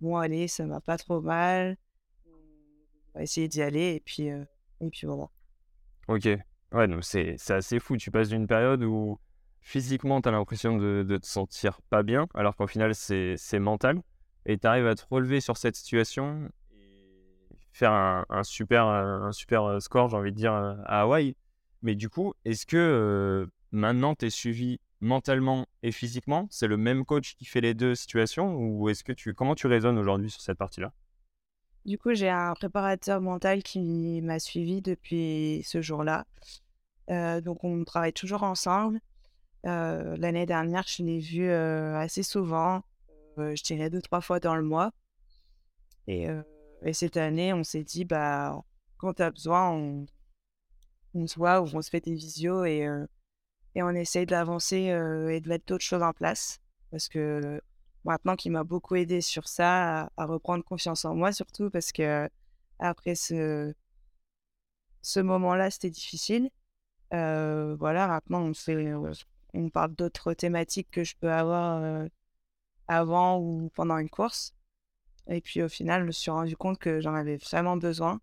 bon, 0.00 0.16
allez, 0.16 0.48
ça 0.48 0.66
va 0.66 0.80
pas 0.80 0.96
trop 0.96 1.20
mal. 1.20 1.76
On 2.26 3.18
va 3.18 3.22
essayer 3.22 3.48
d'y 3.48 3.62
aller. 3.62 3.94
Et 3.94 4.00
puis, 4.00 4.28
et 4.28 4.90
puis 4.90 5.06
voilà. 5.06 5.28
Ok. 6.08 6.28
Ouais, 6.72 6.88
donc 6.88 7.04
c'est 7.04 7.36
assez 7.50 7.78
fou. 7.78 7.96
Tu 7.96 8.10
passes 8.10 8.28
d'une 8.28 8.46
période 8.46 8.82
où 8.82 9.18
physiquement, 9.60 10.20
tu 10.20 10.28
as 10.28 10.32
l'impression 10.32 10.76
de, 10.76 11.04
de, 11.08 11.16
te 11.16 11.26
sentir 11.26 11.80
pas 11.88 12.02
bien, 12.02 12.26
alors 12.34 12.54
qu'au 12.54 12.66
final, 12.66 12.94
c'est 12.94 13.58
mental. 13.58 14.02
Et 14.46 14.58
tu 14.58 14.66
arrives 14.66 14.86
à 14.86 14.94
te 14.94 15.04
relever 15.10 15.40
sur 15.40 15.56
cette 15.56 15.74
situation 15.74 16.50
et 16.72 17.56
faire 17.72 17.92
un, 17.92 18.26
un 18.28 18.42
super, 18.42 18.86
un 18.86 19.32
super 19.32 19.80
score, 19.80 20.10
j'ai 20.10 20.16
envie 20.16 20.32
de 20.32 20.36
dire, 20.36 20.52
à 20.52 21.00
Hawaï. 21.00 21.34
Mais 21.82 21.94
du 21.94 22.10
coup, 22.10 22.34
est-ce 22.44 22.66
que 22.66 23.48
maintenant, 23.72 24.14
tu 24.14 24.26
es 24.26 24.30
suivi 24.30 24.80
mentalement 25.04 25.66
et 25.82 25.92
physiquement 25.92 26.48
C'est 26.50 26.66
le 26.66 26.76
même 26.76 27.04
coach 27.04 27.36
qui 27.36 27.44
fait 27.44 27.60
les 27.60 27.74
deux 27.74 27.94
situations 27.94 28.56
Ou 28.56 28.88
est-ce 28.88 29.04
que 29.04 29.12
tu, 29.12 29.34
comment 29.34 29.54
tu 29.54 29.66
raisonnes 29.66 29.98
aujourd'hui 29.98 30.30
sur 30.30 30.40
cette 30.40 30.58
partie-là? 30.58 30.92
Du 31.84 31.98
coup, 31.98 32.14
j'ai 32.14 32.30
un 32.30 32.54
préparateur 32.54 33.20
mental 33.20 33.62
qui 33.62 34.22
m'a 34.22 34.38
suivi 34.38 34.80
depuis 34.80 35.62
ce 35.66 35.82
jour-là. 35.82 36.24
donc, 37.42 37.62
on 37.62 37.84
travaille 37.84 38.14
toujours 38.14 38.42
ensemble. 38.42 39.00
L'année 39.64 40.46
dernière, 40.46 40.84
je 40.86 41.02
l'ai 41.02 41.18
vu 41.18 41.50
assez 41.50 42.22
souvent, 42.22 42.82
je 43.36 43.62
dirais 43.62 43.90
deux, 43.90 44.00
trois 44.00 44.22
fois 44.22 44.40
dans 44.40 44.56
le 44.56 44.62
mois. 44.62 44.92
Et, 46.06 46.26
cette 46.92 47.18
année, 47.18 47.52
on 47.52 47.64
s'est 47.64 47.84
dit, 47.84 48.06
bah, 48.06 48.62
quand 48.96 49.12
tu 49.12 49.22
as 49.22 49.30
besoin, 49.30 49.70
on, 49.70 50.06
on, 51.12 51.26
se 51.26 51.36
voit 51.36 51.60
ou 51.60 51.68
on 51.74 51.82
se 51.82 51.90
fait 51.90 52.00
des 52.00 52.14
visios 52.14 52.64
et, 52.64 52.88
et 53.74 53.82
on 53.82 53.90
essaye 53.90 54.26
d'avancer 54.26 54.76
et 54.76 55.40
de 55.40 55.48
mettre 55.48 55.66
d'autres 55.66 55.84
choses 55.84 56.02
en 56.02 56.12
place. 56.12 56.60
Parce 56.90 57.08
que 57.08 57.60
maintenant 58.04 58.36
qu'il 58.36 58.52
m'a 58.52 58.64
beaucoup 58.64 58.96
aidé 58.96 59.20
sur 59.20 59.48
ça, 59.48 60.10
à, 60.16 60.26
reprendre 60.26 60.64
confiance 60.64 61.04
en 61.04 61.14
moi 61.14 61.32
surtout, 61.32 61.70
parce 61.70 61.92
que 61.92 62.28
après 62.78 63.14
ce, 63.14 63.74
ce 65.02 65.20
moment-là, 65.20 65.70
c'était 65.70 65.90
difficile. 65.90 66.50
voilà, 67.10 68.08
maintenant, 68.08 68.42
on 68.42 68.54
fait 68.54 68.92
on 69.54 69.70
parle 69.70 69.94
d'autres 69.94 70.34
thématiques 70.34 70.90
que 70.90 71.04
je 71.04 71.14
peux 71.20 71.32
avoir 71.32 72.08
avant 72.88 73.38
ou 73.38 73.70
pendant 73.74 73.98
une 73.98 74.10
course. 74.10 74.54
Et 75.28 75.40
puis 75.40 75.62
au 75.62 75.68
final, 75.68 76.02
je 76.02 76.06
me 76.06 76.12
suis 76.12 76.30
rendu 76.30 76.56
compte 76.56 76.78
que 76.78 77.00
j'en 77.00 77.14
avais 77.14 77.36
vraiment 77.36 77.76
besoin. 77.76 78.20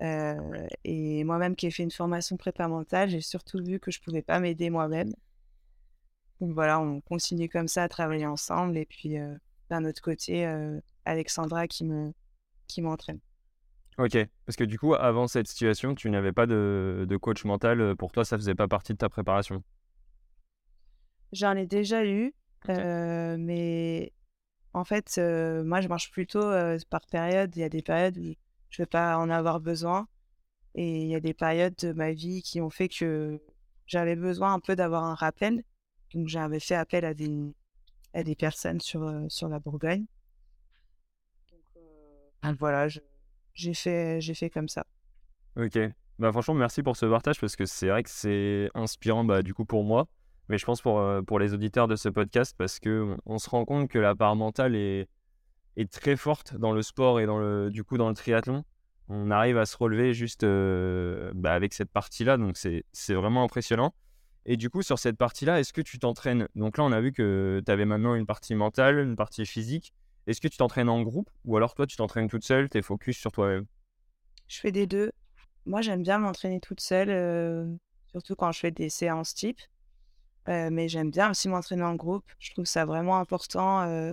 Et 0.00 1.24
moi-même 1.24 1.56
qui 1.56 1.66
ai 1.66 1.70
fait 1.70 1.82
une 1.82 1.90
formation 1.90 2.36
prépa 2.36 2.68
mentale, 2.68 3.10
j'ai 3.10 3.20
surtout 3.20 3.62
vu 3.62 3.80
que 3.80 3.90
je 3.90 3.98
ne 3.98 4.04
pouvais 4.04 4.22
pas 4.22 4.40
m'aider 4.40 4.70
moi-même. 4.70 5.12
Donc 6.40 6.52
voilà, 6.52 6.80
on 6.80 7.00
continue 7.00 7.48
comme 7.48 7.68
ça 7.68 7.82
à 7.82 7.88
travailler 7.88 8.26
ensemble. 8.26 8.76
Et 8.76 8.86
puis 8.86 9.16
d'un 9.70 9.84
autre 9.84 10.00
côté, 10.00 10.46
Alexandra 11.04 11.66
qui 11.66 11.84
me 11.84 12.12
qui 12.66 12.82
m'entraîne. 12.82 13.18
Ok, 13.96 14.16
parce 14.46 14.54
que 14.54 14.62
du 14.62 14.78
coup, 14.78 14.94
avant 14.94 15.26
cette 15.26 15.48
situation, 15.48 15.96
tu 15.96 16.08
n'avais 16.10 16.32
pas 16.32 16.46
de, 16.46 17.04
de, 17.08 17.16
coach 17.16 17.44
mental. 17.44 17.96
Pour 17.96 18.12
toi, 18.12 18.24
ça 18.24 18.36
faisait 18.36 18.54
pas 18.54 18.68
partie 18.68 18.92
de 18.92 18.98
ta 18.98 19.08
préparation? 19.08 19.64
J'en 21.32 21.56
ai 21.56 21.66
déjà 21.66 22.04
eu, 22.04 22.32
mais 22.68 24.12
en 24.72 24.84
fait, 24.84 25.18
moi, 25.64 25.80
je 25.80 25.88
marche 25.88 26.12
plutôt 26.12 26.48
par 26.90 27.06
période. 27.10 27.56
Il 27.56 27.60
y 27.60 27.64
a 27.64 27.68
des 27.68 27.82
périodes 27.82 28.18
où 28.18 28.34
je 28.70 28.82
vais 28.82 28.86
pas 28.86 29.18
en 29.18 29.30
avoir 29.30 29.60
besoin. 29.60 30.08
Et 30.74 31.02
il 31.02 31.08
y 31.08 31.14
a 31.14 31.20
des 31.20 31.34
périodes 31.34 31.74
de 31.76 31.92
ma 31.92 32.12
vie 32.12 32.42
qui 32.42 32.60
ont 32.60 32.70
fait 32.70 32.88
que 32.88 33.40
j'avais 33.86 34.16
besoin 34.16 34.52
un 34.54 34.60
peu 34.60 34.76
d'avoir 34.76 35.04
un 35.04 35.14
rappel. 35.14 35.64
Donc, 36.14 36.28
j'avais 36.28 36.60
fait 36.60 36.74
appel 36.74 37.04
à 37.04 37.14
des, 37.14 37.54
à 38.14 38.22
des 38.22 38.34
personnes 38.34 38.80
sur, 38.80 39.10
sur 39.28 39.48
la 39.48 39.58
Bourgogne. 39.58 40.06
Donc, 42.42 42.58
voilà, 42.58 42.88
j'ai 43.54 43.74
fait, 43.74 44.20
fait 44.20 44.50
comme 44.50 44.68
ça. 44.68 44.84
Ok. 45.56 45.78
Bah, 46.18 46.32
franchement, 46.32 46.54
merci 46.54 46.82
pour 46.82 46.96
ce 46.96 47.06
partage 47.06 47.40
parce 47.40 47.56
que 47.56 47.66
c'est 47.66 47.88
vrai 47.88 48.02
que 48.02 48.10
c'est 48.10 48.70
inspirant 48.74 49.24
bah, 49.24 49.42
du 49.42 49.54
coup 49.54 49.64
pour 49.64 49.84
moi 49.84 50.08
mais 50.48 50.58
je 50.58 50.64
pense 50.64 50.80
pour, 50.80 50.98
euh, 50.98 51.22
pour 51.22 51.38
les 51.38 51.54
auditeurs 51.54 51.88
de 51.88 51.96
ce 51.96 52.08
podcast 52.08 52.54
parce 52.56 52.78
que 52.78 53.16
on 53.26 53.38
se 53.38 53.50
rend 53.50 53.64
compte 53.64 53.88
que 53.88 53.98
la 53.98 54.14
part 54.14 54.36
mentale 54.36 54.74
est, 54.74 55.08
est 55.78 55.90
très 55.90 56.16
forte 56.16 56.56
dans 56.56 56.72
le 56.72 56.82
sport 56.82 57.20
et 57.20 57.26
dans 57.26 57.38
le, 57.38 57.70
du 57.70 57.84
coup 57.84 57.96
dans 57.96 58.08
le 58.08 58.14
triathlon. 58.14 58.64
On 59.08 59.30
arrive 59.30 59.56
à 59.56 59.64
se 59.64 59.76
relever 59.76 60.12
juste 60.12 60.44
euh, 60.44 61.32
bah, 61.34 61.54
avec 61.54 61.72
cette 61.72 61.90
partie-là, 61.90 62.36
donc 62.36 62.56
c'est 62.58 63.14
vraiment 63.14 63.42
impressionnant. 63.42 63.94
Et 64.44 64.56
du 64.56 64.70
coup, 64.70 64.82
sur 64.82 64.98
cette 64.98 65.16
partie-là, 65.16 65.60
est-ce 65.60 65.72
que 65.72 65.80
tu 65.80 65.98
t'entraînes? 65.98 66.48
Donc 66.54 66.78
là, 66.78 66.84
on 66.84 66.92
a 66.92 67.00
vu 67.00 67.12
que 67.12 67.62
tu 67.64 67.72
avais 67.72 67.84
maintenant 67.84 68.14
une 68.14 68.26
partie 68.26 68.54
mentale, 68.54 68.98
une 68.98 69.16
partie 69.16 69.46
physique. 69.46 69.94
Est-ce 70.26 70.40
que 70.40 70.48
tu 70.48 70.58
t'entraînes 70.58 70.88
en 70.88 71.02
groupe 71.02 71.30
ou 71.44 71.56
alors 71.56 71.74
toi, 71.74 71.86
tu 71.86 71.96
t'entraînes 71.96 72.28
toute 72.28 72.44
seule, 72.44 72.68
tu 72.68 72.78
es 72.78 72.82
focus 72.82 73.16
sur 73.16 73.32
toi-même? 73.32 73.66
Je 74.46 74.58
fais 74.60 74.72
des 74.72 74.86
deux. 74.86 75.12
Moi, 75.64 75.80
j'aime 75.80 76.02
bien 76.02 76.18
m'entraîner 76.18 76.60
toute 76.60 76.80
seule, 76.80 77.10
euh, 77.10 77.66
surtout 78.10 78.36
quand 78.36 78.52
je 78.52 78.58
fais 78.58 78.70
des 78.70 78.90
séances 78.90 79.34
type 79.34 79.60
mais 80.70 80.88
j'aime 80.88 81.10
bien 81.10 81.30
aussi 81.30 81.48
m'entraîner 81.48 81.82
en 81.82 81.94
groupe. 81.94 82.24
Je 82.38 82.52
trouve 82.52 82.64
ça 82.64 82.84
vraiment 82.84 83.18
important, 83.18 84.12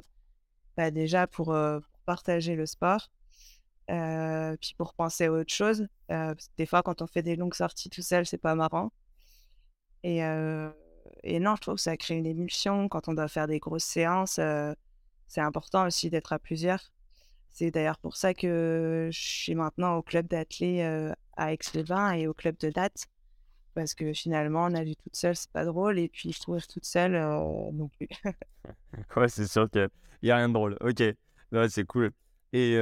bah, 0.77 0.91
déjà 0.91 1.27
pour, 1.27 1.55
partager 2.05 2.55
le 2.55 2.65
sport, 2.65 3.09
puis 3.87 4.75
pour 4.77 4.93
penser 4.93 5.25
à 5.25 5.31
autre 5.31 5.53
chose. 5.53 5.87
des 6.57 6.65
fois, 6.65 6.83
quand 6.83 7.01
on 7.01 7.07
fait 7.07 7.23
des 7.23 7.35
longues 7.35 7.55
sorties 7.55 7.89
tout 7.89 8.01
seul, 8.01 8.25
c'est 8.25 8.37
pas 8.37 8.55
marrant. 8.55 8.91
Et, 10.03 10.19
et 11.23 11.39
non, 11.39 11.55
je 11.55 11.61
trouve 11.61 11.75
que 11.75 11.81
ça 11.81 11.97
crée 11.97 12.15
une 12.15 12.27
émulsion. 12.27 12.87
Quand 12.89 13.07
on 13.07 13.13
doit 13.13 13.27
faire 13.27 13.47
des 13.47 13.59
grosses 13.59 13.85
séances, 13.85 14.39
c'est 15.27 15.41
important 15.41 15.87
aussi 15.87 16.09
d'être 16.09 16.33
à 16.33 16.39
plusieurs. 16.39 16.91
C'est 17.51 17.71
d'ailleurs 17.71 17.97
pour 17.97 18.17
ça 18.17 18.33
que 18.33 19.09
je 19.11 19.19
suis 19.19 19.55
maintenant 19.55 19.95
au 19.95 20.03
club 20.03 20.27
d'athlètes 20.27 21.15
à 21.37 21.53
Aix-les-Bains 21.53 22.11
et 22.13 22.27
au 22.27 22.33
club 22.33 22.57
de 22.57 22.69
date 22.69 23.07
parce 23.75 23.93
que 23.93 24.13
finalement, 24.13 24.63
on 24.63 24.73
a 24.73 24.83
vu 24.83 24.95
toute 24.95 25.15
seule, 25.15 25.35
c'est 25.35 25.51
pas 25.51 25.65
drôle, 25.65 25.99
et 25.99 26.07
puis 26.07 26.33
courir 26.43 26.65
toute 26.67 26.85
seule 26.85 27.15
euh, 27.15 27.71
non 27.73 27.89
plus. 27.89 28.07
ouais, 29.17 29.27
c'est 29.27 29.47
sûr 29.47 29.69
qu'il 29.69 29.87
n'y 30.23 30.31
a, 30.31 30.37
rien 30.37 30.49
de 30.49 30.53
drôle. 30.53 30.77
Ok, 30.81 31.03
c'est 31.69 31.85
cool. 31.85 32.11
Et 32.53 32.77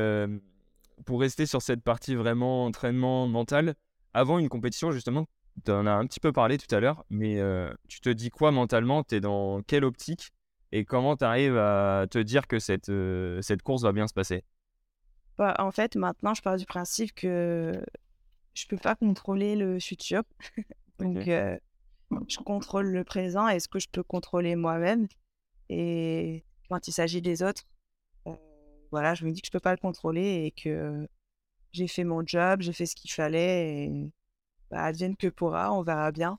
pour 1.05 1.19
rester 1.19 1.45
sur 1.45 1.61
cette 1.61 1.81
partie 1.81 2.15
vraiment 2.15 2.65
entraînement 2.65 3.27
mental, 3.27 3.75
avant 4.13 4.37
une 4.37 4.47
compétition, 4.47 4.91
justement, 4.91 5.27
tu 5.65 5.71
en 5.71 5.85
as 5.87 5.91
un 5.91 6.05
petit 6.05 6.19
peu 6.19 6.31
parlé 6.31 6.57
tout 6.57 6.73
à 6.73 6.79
l'heure, 6.79 7.03
mais 7.09 7.41
tu 7.89 7.99
te 7.99 8.09
dis 8.09 8.29
quoi 8.29 8.51
mentalement? 8.51 9.03
Tu 9.03 9.15
es 9.15 9.19
dans 9.19 9.61
quelle 9.63 9.83
optique? 9.83 10.31
Et 10.71 10.85
comment 10.85 11.15
tu 11.15 11.23
arrives 11.23 11.57
à 11.57 12.05
te 12.09 12.17
dire 12.19 12.47
que 12.47 12.59
cette, 12.59 12.91
cette 13.41 13.61
course 13.61 13.83
va 13.83 13.91
bien 13.91 14.07
se 14.07 14.13
passer? 14.13 14.43
Bah, 15.37 15.55
En 15.59 15.71
fait, 15.71 15.95
maintenant, 15.95 16.33
je 16.33 16.41
pars 16.41 16.57
du 16.57 16.65
principe 16.65 17.13
que 17.13 17.83
je 18.53 18.67
peux 18.67 18.77
pas 18.77 18.95
contrôler 18.95 19.55
le 19.55 19.79
futur. 19.79 20.23
Donc, 20.99 21.17
je 22.27 22.37
contrôle 22.39 22.87
le 22.87 23.03
présent 23.03 23.47
et 23.47 23.59
ce 23.59 23.67
que 23.67 23.79
je 23.79 23.89
peux 23.89 24.03
contrôler 24.03 24.55
moi-même. 24.55 25.07
Et 25.69 26.43
quand 26.69 26.87
il 26.87 26.91
s'agit 26.91 27.21
des 27.21 27.41
autres, 27.43 27.63
voilà, 28.91 29.15
je 29.15 29.25
me 29.25 29.31
dis 29.31 29.41
que 29.41 29.47
je 29.47 29.51
peux 29.51 29.59
pas 29.59 29.71
le 29.71 29.77
contrôler 29.77 30.45
et 30.45 30.51
que 30.51 31.07
j'ai 31.71 31.87
fait 31.87 32.03
mon 32.03 32.25
job, 32.25 32.61
j'ai 32.61 32.73
fait 32.73 32.85
ce 32.85 32.95
qu'il 32.95 33.11
fallait 33.11 33.85
et 33.85 34.11
bah, 34.69 34.83
advienne 34.83 35.15
que 35.15 35.27
pourra, 35.27 35.73
on 35.73 35.81
verra 35.81 36.11
bien. 36.11 36.37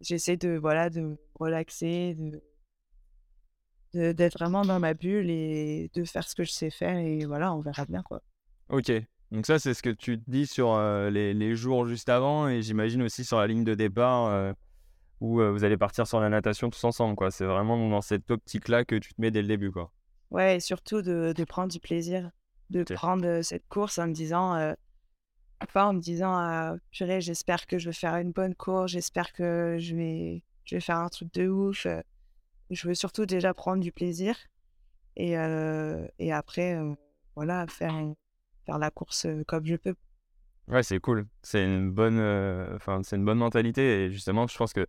J'essaie 0.00 0.36
de 0.36 0.50
voilà 0.50 0.90
de 0.90 1.16
relaxer, 1.34 2.14
de 2.14 2.42
d'être 4.12 4.38
vraiment 4.38 4.62
dans 4.62 4.78
ma 4.78 4.92
bulle 4.92 5.30
et 5.30 5.90
de 5.94 6.04
faire 6.04 6.28
ce 6.28 6.34
que 6.34 6.44
je 6.44 6.52
sais 6.52 6.68
faire 6.70 6.98
et 6.98 7.24
voilà, 7.24 7.54
on 7.54 7.60
verra 7.60 7.86
bien 7.86 8.02
quoi. 8.02 8.22
Ok, 8.68 8.92
donc 9.30 9.46
ça 9.46 9.58
c'est 9.58 9.74
ce 9.74 9.82
que 9.82 9.90
tu 9.90 10.18
dis 10.26 10.46
sur 10.46 10.78
les, 11.10 11.34
les, 11.34 11.54
jours 11.54 11.86
juste 11.86 12.08
avant 12.08 12.48
et 12.48 12.62
j'imagine 12.62 13.02
aussi 13.02 13.24
sur 13.24 13.38
la 13.38 13.46
ligne 13.46 13.64
de 13.64 13.74
départ 13.74 14.54
où 15.20 15.40
vous 15.40 15.64
allez 15.64 15.76
partir 15.76 16.06
sur 16.06 16.20
la 16.20 16.28
natation 16.28 16.70
tous 16.70 16.84
ensemble 16.84 17.14
quoi. 17.14 17.30
C'est 17.30 17.44
vraiment 17.44 17.88
dans 17.88 18.00
cette 18.00 18.30
optique 18.30 18.68
là 18.68 18.84
que 18.84 18.94
tu 18.94 19.14
te 19.14 19.20
mets 19.20 19.30
dès 19.30 19.42
le 19.42 19.48
début 19.48 19.70
quoi. 19.70 19.92
Ouais, 20.30 20.56
et 20.56 20.60
surtout 20.60 21.02
de, 21.02 21.32
de 21.36 21.44
prendre 21.44 21.72
du 21.72 21.80
plaisir, 21.80 22.30
de 22.70 22.82
prendre 22.84 23.40
cette 23.42 23.66
course 23.68 23.98
en 23.98 24.08
me 24.08 24.12
disant, 24.12 24.74
enfin 25.62 25.86
en 25.86 25.92
me 25.94 26.00
disant, 26.00 26.76
purée, 26.90 27.20
j'espère 27.20 27.66
que 27.66 27.78
je 27.78 27.88
vais 27.88 27.94
faire 27.94 28.16
une 28.16 28.32
bonne 28.32 28.54
course, 28.54 28.92
j'espère 28.92 29.32
que 29.32 29.76
je 29.78 29.96
vais, 29.96 30.42
je 30.64 30.76
vais 30.76 30.80
faire 30.80 30.98
un 30.98 31.08
truc 31.08 31.32
de 31.34 31.48
ouf. 31.48 31.86
Je 32.70 32.88
veux 32.88 32.94
surtout 32.94 33.24
déjà 33.24 33.54
prendre 33.54 33.82
du 33.82 33.92
plaisir 33.92 34.36
et, 35.16 35.32
et 36.18 36.32
après, 36.32 36.78
voilà, 37.34 37.66
faire, 37.66 37.94
faire 38.68 38.78
la 38.78 38.90
course 38.90 39.26
comme 39.46 39.64
je 39.64 39.76
peux. 39.76 39.94
Ouais, 40.68 40.82
c'est 40.82 41.00
cool. 41.00 41.26
C'est 41.42 41.64
une 41.64 41.90
bonne, 41.90 42.20
enfin, 42.74 43.00
c'est 43.02 43.16
une 43.16 43.24
bonne 43.24 43.38
mentalité 43.38 44.04
et 44.04 44.10
justement, 44.10 44.46
je 44.46 44.56
pense 44.58 44.74
que 44.74 44.86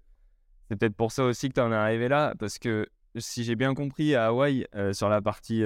c'est 0.67 0.75
peut-être 0.75 0.95
pour 0.95 1.13
ça 1.13 1.23
aussi 1.23 1.47
que 1.47 1.53
tu 1.53 1.61
en 1.61 1.71
es 1.71 1.75
arrivé 1.75 2.09
là 2.09 2.33
parce 2.37 2.59
que 2.59 2.85
si 3.15 3.45
j'ai 3.45 3.55
bien 3.55 3.73
compris, 3.73 4.13
à 4.13 4.27
Hawaï, 4.27 4.67
sur 4.91 5.07
la 5.07 5.21
partie 5.21 5.63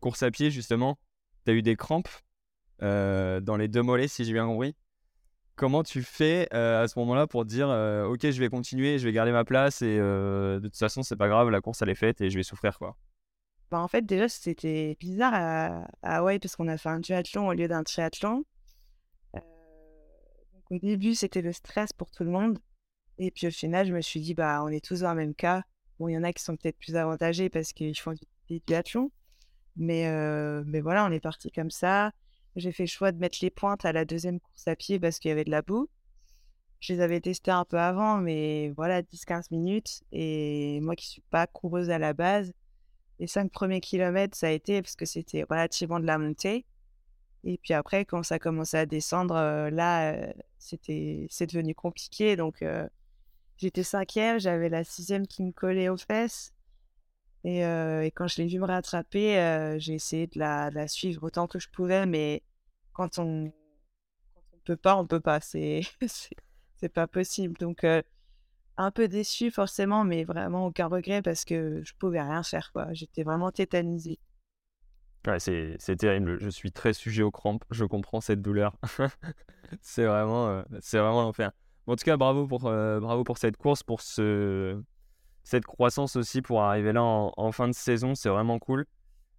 course 0.00 0.22
à 0.22 0.30
pied, 0.30 0.52
justement, 0.52 1.00
tu 1.44 1.50
as 1.50 1.54
eu 1.54 1.62
des 1.62 1.74
crampes 1.74 2.08
dans 2.80 3.56
les 3.58 3.66
deux 3.66 3.82
mollets, 3.82 4.06
si 4.06 4.24
j'ai 4.24 4.32
bien 4.32 4.46
compris. 4.46 4.76
Comment 5.56 5.82
tu 5.82 6.02
fais 6.02 6.48
à 6.54 6.86
ce 6.86 6.96
moment-là 7.00 7.26
pour 7.26 7.44
dire 7.44 7.68
Ok, 8.06 8.30
je 8.30 8.38
vais 8.38 8.48
continuer, 8.48 9.00
je 9.00 9.04
vais 9.04 9.12
garder 9.12 9.32
ma 9.32 9.44
place 9.44 9.82
et 9.82 9.98
de 9.98 10.60
toute 10.62 10.76
façon, 10.76 11.02
c'est 11.02 11.16
pas 11.16 11.28
grave, 11.28 11.50
la 11.50 11.60
course 11.60 11.82
elle 11.82 11.90
est 11.90 11.96
faite 11.96 12.20
et 12.20 12.30
je 12.30 12.36
vais 12.36 12.44
souffrir 12.44 12.78
quoi 12.78 12.96
bah, 13.70 13.80
En 13.80 13.88
fait, 13.88 14.02
déjà, 14.02 14.28
c'était 14.28 14.96
bizarre 15.00 15.34
à, 15.34 15.88
Hawaï 16.02 16.38
parce 16.38 16.56
qu'on 16.56 16.68
a 16.68 16.78
fait 16.78 16.88
un 16.88 17.00
duathlon 17.00 17.48
au 17.48 17.52
lieu 17.52 17.68
d'un 17.68 17.82
triathlon. 17.82 18.44
au 20.70 20.78
début, 20.78 21.14
c'était 21.14 21.42
le 21.42 21.52
stress 21.52 21.92
pour 21.92 22.10
tout 22.10 22.24
le 22.24 22.30
monde. 22.30 22.58
Et 23.18 23.30
puis 23.30 23.48
au 23.48 23.50
final, 23.50 23.86
je 23.86 23.92
me 23.92 24.00
suis 24.00 24.20
dit, 24.20 24.34
bah, 24.34 24.62
on 24.64 24.68
est 24.68 24.84
tous 24.84 25.00
dans 25.00 25.10
le 25.10 25.16
même 25.16 25.34
cas 25.34 25.64
Bon, 25.98 26.08
il 26.08 26.12
y 26.12 26.18
en 26.18 26.22
a 26.22 26.32
qui 26.32 26.42
sont 26.42 26.56
peut-être 26.56 26.78
plus 26.78 26.94
avantagés 26.94 27.48
parce 27.48 27.72
qu'ils 27.72 27.98
font 27.98 28.14
des 28.48 28.62
duathlons. 28.66 29.10
Mais, 29.76 30.10
mais 30.64 30.80
voilà, 30.80 31.04
on 31.06 31.10
est 31.10 31.20
parti 31.20 31.50
comme 31.50 31.70
ça. 31.70 32.12
J'ai 32.56 32.72
fait 32.72 32.84
le 32.84 32.88
choix 32.88 33.12
de 33.12 33.18
mettre 33.18 33.38
les 33.42 33.50
pointes 33.50 33.84
à 33.84 33.92
la 33.92 34.04
deuxième 34.04 34.40
course 34.40 34.66
à 34.68 34.76
pied 34.76 34.98
parce 34.98 35.18
qu'il 35.18 35.28
y 35.28 35.32
avait 35.32 35.44
de 35.44 35.50
la 35.50 35.62
boue. 35.62 35.88
Je 36.80 36.92
les 36.92 37.00
avais 37.00 37.20
testés 37.20 37.50
un 37.50 37.64
peu 37.64 37.78
avant, 37.78 38.18
mais 38.18 38.70
voilà, 38.76 39.02
10-15 39.02 39.46
minutes. 39.50 40.02
Et 40.12 40.80
moi 40.80 40.94
qui 40.94 41.06
suis 41.08 41.22
pas 41.30 41.46
coureuse 41.46 41.90
à 41.90 41.98
la 41.98 42.12
base, 42.12 42.52
les 43.18 43.26
cinq 43.26 43.50
premiers 43.50 43.80
kilomètres, 43.80 44.36
ça 44.36 44.48
a 44.48 44.50
été 44.50 44.82
parce 44.82 44.96
que 44.96 45.06
c'était 45.06 45.44
relativement 45.48 46.00
de 46.00 46.06
la 46.06 46.18
montée. 46.18 46.64
Et 47.44 47.58
puis 47.58 47.74
après, 47.74 48.04
quand 48.04 48.22
ça 48.22 48.36
a 48.36 48.38
commencé 48.38 48.76
à 48.76 48.86
descendre, 48.86 49.34
là, 49.70 50.32
c'était, 50.58 51.26
c'est 51.30 51.46
devenu 51.46 51.74
compliqué. 51.74 52.36
Donc, 52.36 52.62
J'étais 53.58 53.82
cinquième, 53.82 54.38
j'avais 54.38 54.68
la 54.68 54.84
sixième 54.84 55.26
qui 55.26 55.42
me 55.42 55.50
collait 55.50 55.88
aux 55.88 55.96
fesses. 55.96 56.54
Et, 57.42 57.60
quand 58.14 58.28
je 58.28 58.40
l'ai 58.40 58.46
vu 58.46 58.60
me 58.60 58.64
rattraper, 58.64 59.76
j'ai 59.80 59.94
essayé 59.94 60.28
de 60.28 60.38
la, 60.38 60.70
la, 60.70 60.86
suivre 60.86 61.24
autant 61.24 61.48
que 61.48 61.58
je 61.58 61.68
pouvais, 61.68 62.06
mais 62.06 62.44
quand 62.92 63.18
on 63.18 63.24
ne 63.24 63.50
peut 64.64 64.76
pas, 64.76 64.96
on 64.96 65.06
peut 65.06 65.20
pas. 65.20 65.40
C'est 65.40 65.80
c'est 66.76 66.88
pas 66.88 67.08
possible. 67.08 67.56
Donc 67.58 67.84
un 68.78 68.90
peu 68.90 69.08
déçu 69.08 69.50
forcément, 69.50 70.04
mais 70.04 70.24
vraiment 70.24 70.66
aucun 70.66 70.86
regret 70.86 71.20
parce 71.20 71.44
que 71.44 71.82
je 71.84 71.92
pouvais 71.98 72.22
rien 72.22 72.42
faire. 72.42 72.70
quoi. 72.72 72.86
J'étais 72.92 73.24
vraiment 73.24 73.50
tétanisée. 73.50 74.18
Ouais, 75.26 75.38
c'est 75.38 75.96
terrible. 75.96 76.38
Je 76.40 76.48
suis 76.48 76.72
très 76.72 76.94
sujet 76.94 77.22
aux 77.22 77.30
crampes. 77.30 77.64
Je 77.70 77.84
comprends 77.84 78.22
cette 78.22 78.40
douleur. 78.40 78.74
c'est 79.82 80.06
vraiment, 80.06 80.62
c'est 80.80 80.98
vraiment 80.98 81.22
l'enfer 81.22 81.52
en 81.88 81.96
tout 81.96 82.04
cas, 82.04 82.16
bravo 82.16 82.46
pour, 82.46 82.66
euh, 82.66 83.00
bravo 83.00 83.24
pour 83.24 83.38
cette 83.38 83.56
course, 83.56 83.82
pour 83.82 84.02
ce, 84.02 84.80
cette 85.42 85.64
croissance 85.64 86.16
aussi 86.16 86.42
pour 86.42 86.62
arriver 86.62 86.92
là 86.92 87.02
en, 87.02 87.52
fin 87.52 87.66
de 87.66 87.72
saison. 87.72 88.14
C'est 88.14 88.28
vraiment 88.28 88.58
cool. 88.58 88.84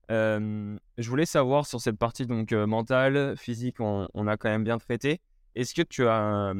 je 0.09 1.09
voulais 1.09 1.27
savoir 1.27 1.67
sur 1.67 1.79
cette 1.79 1.97
partie 1.97 2.25
donc 2.25 2.51
euh, 2.51 2.65
mentale, 2.65 3.37
physique, 3.37 3.79
on, 3.79 4.27
a 4.27 4.37
quand 4.37 4.49
même 4.49 4.63
bien 4.63 4.79
traité. 4.79 5.21
Est-ce 5.55 5.75
que 5.75 5.83
tu 5.83 6.07
as, 6.07 6.53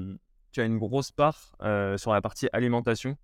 tu 0.52 0.62
as 0.62 0.66
une 0.66 0.78
grosse 0.78 1.12
part 1.12 1.56
euh, 1.62 1.98
sur 1.98 2.14
la 2.14 2.22
partie 2.22 2.48
alimentation. 2.54 3.18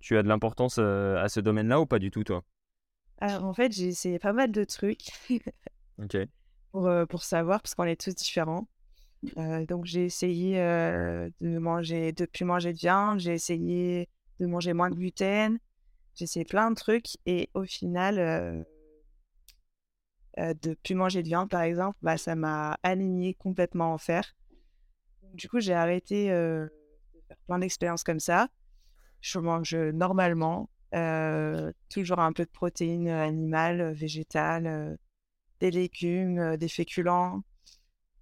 Tu 0.00 0.16
as 0.16 0.22
de 0.22 0.28
l'importance 0.28 0.78
à 0.78 1.28
ce 1.28 1.40
domaine-là 1.40 1.80
ou 1.80 1.86
pas 1.86 1.98
du 1.98 2.10
tout, 2.10 2.24
toi? 2.24 2.42
Alors 3.18 3.44
en 3.44 3.54
fait, 3.54 3.70
j'ai 3.72 3.86
essayé 3.86 4.18
pas 4.18 4.32
mal 4.32 4.50
de 4.50 4.64
trucs 4.64 5.10
pour, 6.72 6.90
pour 7.08 7.22
savoir, 7.22 7.62
parce 7.62 7.74
qu'on 7.76 7.84
est 7.84 8.00
tous 8.00 8.14
différents. 8.14 8.66
Donc 9.36 9.84
j'ai 9.84 10.04
essayé 10.04 10.56
de 10.56 11.58
manger, 11.58 12.10
de 12.10 12.26
plus 12.26 12.44
manger 12.44 12.72
de 12.72 12.78
viande, 12.78 13.20
j'ai 13.20 13.34
essayé 13.34 14.08
de 14.40 14.46
manger 14.46 14.72
moins 14.72 14.90
de 14.90 14.96
gluten, 14.96 15.60
j'ai 16.16 16.24
essayé 16.24 16.44
plein 16.44 16.70
de 16.70 16.74
trucs 16.74 17.16
et 17.24 17.48
au 17.54 17.62
final, 17.62 18.66
de 20.36 20.74
plus 20.82 20.96
manger 20.96 21.22
de 21.22 21.28
viande 21.28 21.48
par 21.48 21.62
exemple, 21.62 21.96
bah, 22.02 22.16
ça 22.16 22.34
m'a 22.34 22.76
aligné 22.82 23.34
complètement 23.34 23.94
en 23.94 23.98
fer. 23.98 24.34
Du 25.34 25.48
coup, 25.48 25.60
j'ai 25.60 25.72
arrêté 25.72 26.28
de 26.28 26.70
faire 27.28 27.36
plein 27.46 27.58
d'expériences 27.58 28.04
comme 28.04 28.20
ça. 28.20 28.48
Je 29.20 29.38
mange 29.38 29.74
normalement, 29.74 30.68
toujours 31.88 32.18
un 32.18 32.32
peu 32.32 32.44
de 32.44 32.50
protéines 32.50 33.08
animales, 33.08 33.92
végétales, 33.92 34.98
des 35.60 35.70
légumes, 35.70 36.56
des 36.56 36.68
féculents. 36.68 37.42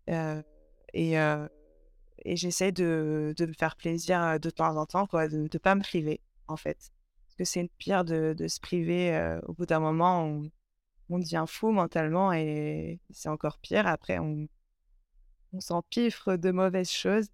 Et, 0.08 1.16
j'essaie 2.26 2.72
de, 2.72 3.34
me 3.38 3.52
faire 3.54 3.76
plaisir 3.76 4.38
de 4.38 4.50
temps 4.50 4.76
en 4.76 4.86
temps, 4.86 5.08
de 5.12 5.48
ne 5.52 5.58
pas 5.58 5.74
me 5.74 5.82
priver, 5.82 6.20
en 6.48 6.56
fait. 6.56 6.92
Parce 7.26 7.36
que 7.36 7.44
c'est 7.44 7.68
pire 7.78 8.04
de, 8.04 8.34
se 8.46 8.60
priver. 8.60 9.38
au 9.46 9.52
bout 9.54 9.66
d'un 9.66 9.80
moment, 9.80 10.24
on, 11.08 11.18
devient 11.18 11.44
fou 11.48 11.72
mentalement 11.72 12.32
et 12.32 13.00
c'est 13.10 13.28
encore 13.28 13.58
pire. 13.58 13.88
Après, 13.88 14.18
on 15.52 15.60
s'empiffre 15.60 16.36
de 16.36 16.50
mauvaises 16.50 16.90
choses. 16.90 17.28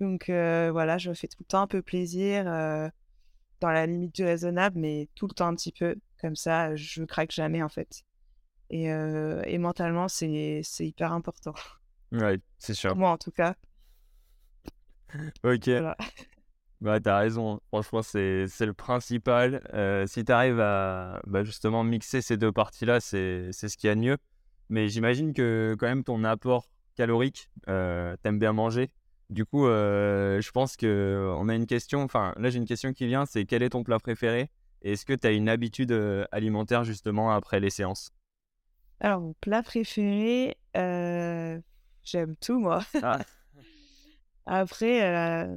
Donc 0.00 0.24
voilà, 0.28 0.98
je 0.98 1.10
me 1.10 1.14
fais 1.14 1.28
tout 1.28 1.38
le 1.40 1.46
temps 1.46 1.62
un 1.62 1.66
peu 1.66 1.82
plaisir, 1.82 2.44
dans 2.44 3.70
la 3.70 3.86
limite 3.86 4.14
du 4.14 4.24
raisonnable, 4.24 4.78
mais 4.78 5.08
tout 5.14 5.26
le 5.26 5.34
temps 5.34 5.48
un 5.48 5.54
petit 5.54 5.72
peu. 5.72 5.96
Comme 6.20 6.36
ça, 6.36 6.74
je 6.76 7.04
craque 7.04 7.32
jamais, 7.32 7.62
en 7.62 7.68
fait. 7.68 8.02
Et, 8.70 8.84
et 8.84 9.58
mentalement, 9.58 10.08
c'est 10.08 10.62
hyper 10.80 11.12
important. 11.12 11.54
Ouais, 12.12 12.38
c'est 12.58 12.74
sûr. 12.74 12.96
moi, 12.96 13.10
en 13.10 13.18
tout 13.18 13.30
cas. 13.32 13.54
ok. 15.44 15.70
Bah, 16.80 16.98
t'as 16.98 17.18
raison. 17.18 17.60
Franchement, 17.68 18.00
c'est, 18.02 18.46
le 18.60 18.72
principal. 18.72 19.68
Euh, 19.74 20.06
si 20.06 20.24
t'arrives 20.24 20.60
à 20.60 21.20
bah, 21.26 21.44
justement 21.44 21.84
mixer 21.84 22.22
ces 22.22 22.38
deux 22.38 22.52
parties-là, 22.52 23.00
c'est, 23.00 23.50
c'est 23.52 23.68
ce 23.68 23.76
qu'il 23.76 23.88
y 23.88 23.90
a 23.90 23.94
de 23.94 24.00
mieux. 24.00 24.16
Mais 24.70 24.88
j'imagine 24.88 25.34
que 25.34 25.76
quand 25.78 25.88
même 25.88 26.04
ton 26.04 26.24
apport 26.24 26.70
calorique, 26.94 27.50
euh, 27.68 28.16
t'aimes 28.22 28.38
bien 28.38 28.52
manger. 28.52 28.90
Du 29.28 29.44
coup, 29.44 29.66
euh, 29.66 30.40
je 30.40 30.50
pense 30.50 30.76
qu'on 30.76 31.48
a 31.48 31.54
une 31.54 31.66
question. 31.66 32.02
Enfin, 32.02 32.34
là, 32.36 32.50
j'ai 32.50 32.58
une 32.58 32.66
question 32.66 32.92
qui 32.92 33.06
vient 33.06 33.26
c'est 33.26 33.44
quel 33.44 33.62
est 33.62 33.70
ton 33.70 33.84
plat 33.84 33.98
préféré? 33.98 34.50
Est-ce 34.82 35.04
que 35.04 35.12
tu 35.12 35.26
as 35.26 35.32
une 35.32 35.48
habitude 35.48 35.92
alimentaire 36.32 36.84
justement 36.84 37.30
après 37.30 37.60
les 37.60 37.70
séances? 37.70 38.10
Alors, 39.00 39.20
mon 39.20 39.34
plat 39.40 39.62
préféré, 39.62 40.56
J'aime 42.04 42.34
tout, 42.36 42.58
moi. 42.58 42.82
Ah. 43.02 43.20
Après, 44.46 45.04
euh, 45.04 45.56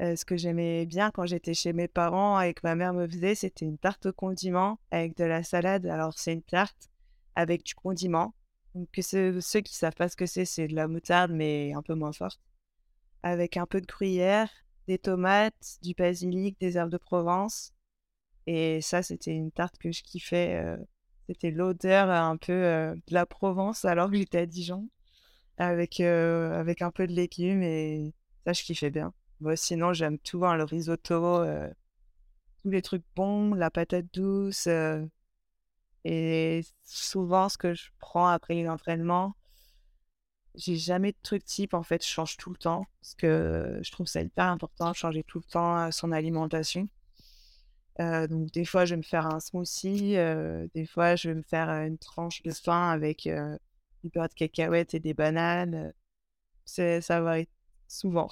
euh, 0.00 0.16
ce 0.16 0.24
que 0.24 0.36
j'aimais 0.36 0.86
bien 0.86 1.10
quand 1.10 1.24
j'étais 1.24 1.54
chez 1.54 1.72
mes 1.72 1.88
parents 1.88 2.40
et 2.40 2.52
que 2.52 2.60
ma 2.64 2.74
mère 2.74 2.92
me 2.92 3.06
faisait, 3.06 3.34
c'était 3.34 3.64
une 3.64 3.78
tarte 3.78 4.06
au 4.06 4.12
condiment 4.12 4.78
avec 4.90 5.16
de 5.16 5.24
la 5.24 5.42
salade. 5.42 5.86
Alors, 5.86 6.12
c'est 6.18 6.32
une 6.32 6.42
tarte 6.42 6.90
avec 7.36 7.62
du 7.62 7.74
condiment. 7.74 8.34
Donc, 8.74 8.88
ceux, 9.00 9.60
qui 9.60 9.74
savent 9.74 9.94
pas 9.94 10.08
ce 10.08 10.16
que 10.16 10.26
c'est, 10.26 10.44
c'est 10.44 10.68
de 10.68 10.74
la 10.74 10.88
moutarde, 10.88 11.32
mais 11.32 11.72
un 11.74 11.82
peu 11.82 11.94
moins 11.94 12.12
forte. 12.12 12.40
Avec 13.22 13.56
un 13.56 13.66
peu 13.66 13.80
de 13.80 13.86
gruyère, 13.86 14.50
des 14.86 14.98
tomates, 14.98 15.78
du 15.82 15.94
basilic, 15.94 16.58
des 16.60 16.76
herbes 16.76 16.90
de 16.90 16.96
Provence. 16.98 17.72
Et 18.46 18.80
ça, 18.80 19.02
c'était 19.02 19.32
une 19.32 19.50
tarte 19.50 19.78
que 19.78 19.90
je 19.90 20.02
kiffais. 20.02 20.76
C'était 21.28 21.50
l'odeur 21.50 22.10
un 22.10 22.36
peu 22.36 22.52
de 22.52 23.14
la 23.14 23.26
Provence 23.26 23.84
alors 23.84 24.10
que 24.10 24.16
j'étais 24.16 24.38
à 24.38 24.46
Dijon. 24.46 24.88
Avec, 25.56 25.98
avec 26.00 26.82
un 26.82 26.92
peu 26.92 27.06
de 27.06 27.12
légumes 27.12 27.62
et 27.62 28.14
ça, 28.46 28.52
je 28.52 28.62
kiffais 28.62 28.90
bien. 28.90 29.12
Moi, 29.40 29.56
sinon, 29.56 29.92
j'aime 29.92 30.18
tout, 30.18 30.44
hein, 30.44 30.56
le 30.56 30.64
risotto, 30.64 31.44
tous 32.62 32.70
les 32.70 32.82
trucs 32.82 33.04
bons, 33.16 33.54
la 33.54 33.70
patate 33.70 34.06
douce. 34.14 34.68
Et 36.04 36.62
souvent, 36.84 37.48
ce 37.48 37.58
que 37.58 37.74
je 37.74 37.90
prends 37.98 38.28
après 38.28 38.62
l'entraînement, 38.62 39.34
j'ai 40.54 40.76
jamais 40.76 41.12
de 41.12 41.18
truc 41.22 41.44
type. 41.44 41.74
En 41.74 41.82
fait, 41.82 42.02
je 42.04 42.08
change 42.08 42.36
tout 42.36 42.50
le 42.50 42.56
temps 42.56 42.84
parce 43.00 43.14
que 43.14 43.78
je 43.82 43.90
trouve 43.92 44.06
ça 44.06 44.22
hyper 44.22 44.46
important 44.46 44.90
de 44.90 44.96
changer 44.96 45.22
tout 45.24 45.38
le 45.38 45.44
temps 45.50 45.78
euh, 45.78 45.90
son 45.90 46.12
alimentation. 46.12 46.88
Euh, 48.00 48.26
donc, 48.28 48.50
des 48.52 48.64
fois, 48.64 48.84
je 48.84 48.94
vais 48.94 48.98
me 48.98 49.02
faire 49.02 49.26
un 49.26 49.40
smoothie. 49.40 50.16
euh, 50.16 50.66
des 50.74 50.86
fois, 50.86 51.16
je 51.16 51.28
vais 51.28 51.34
me 51.34 51.42
faire 51.42 51.68
une 51.68 51.98
tranche 51.98 52.42
de 52.42 52.52
pain 52.64 52.90
avec 52.90 53.26
euh, 53.26 53.56
du 54.04 54.10
beurre 54.10 54.28
de 54.28 54.34
cacahuète 54.34 54.94
et 54.94 55.00
des 55.00 55.14
bananes. 55.14 55.92
ça 56.64 57.20
varie 57.20 57.48
souvent. 57.88 58.28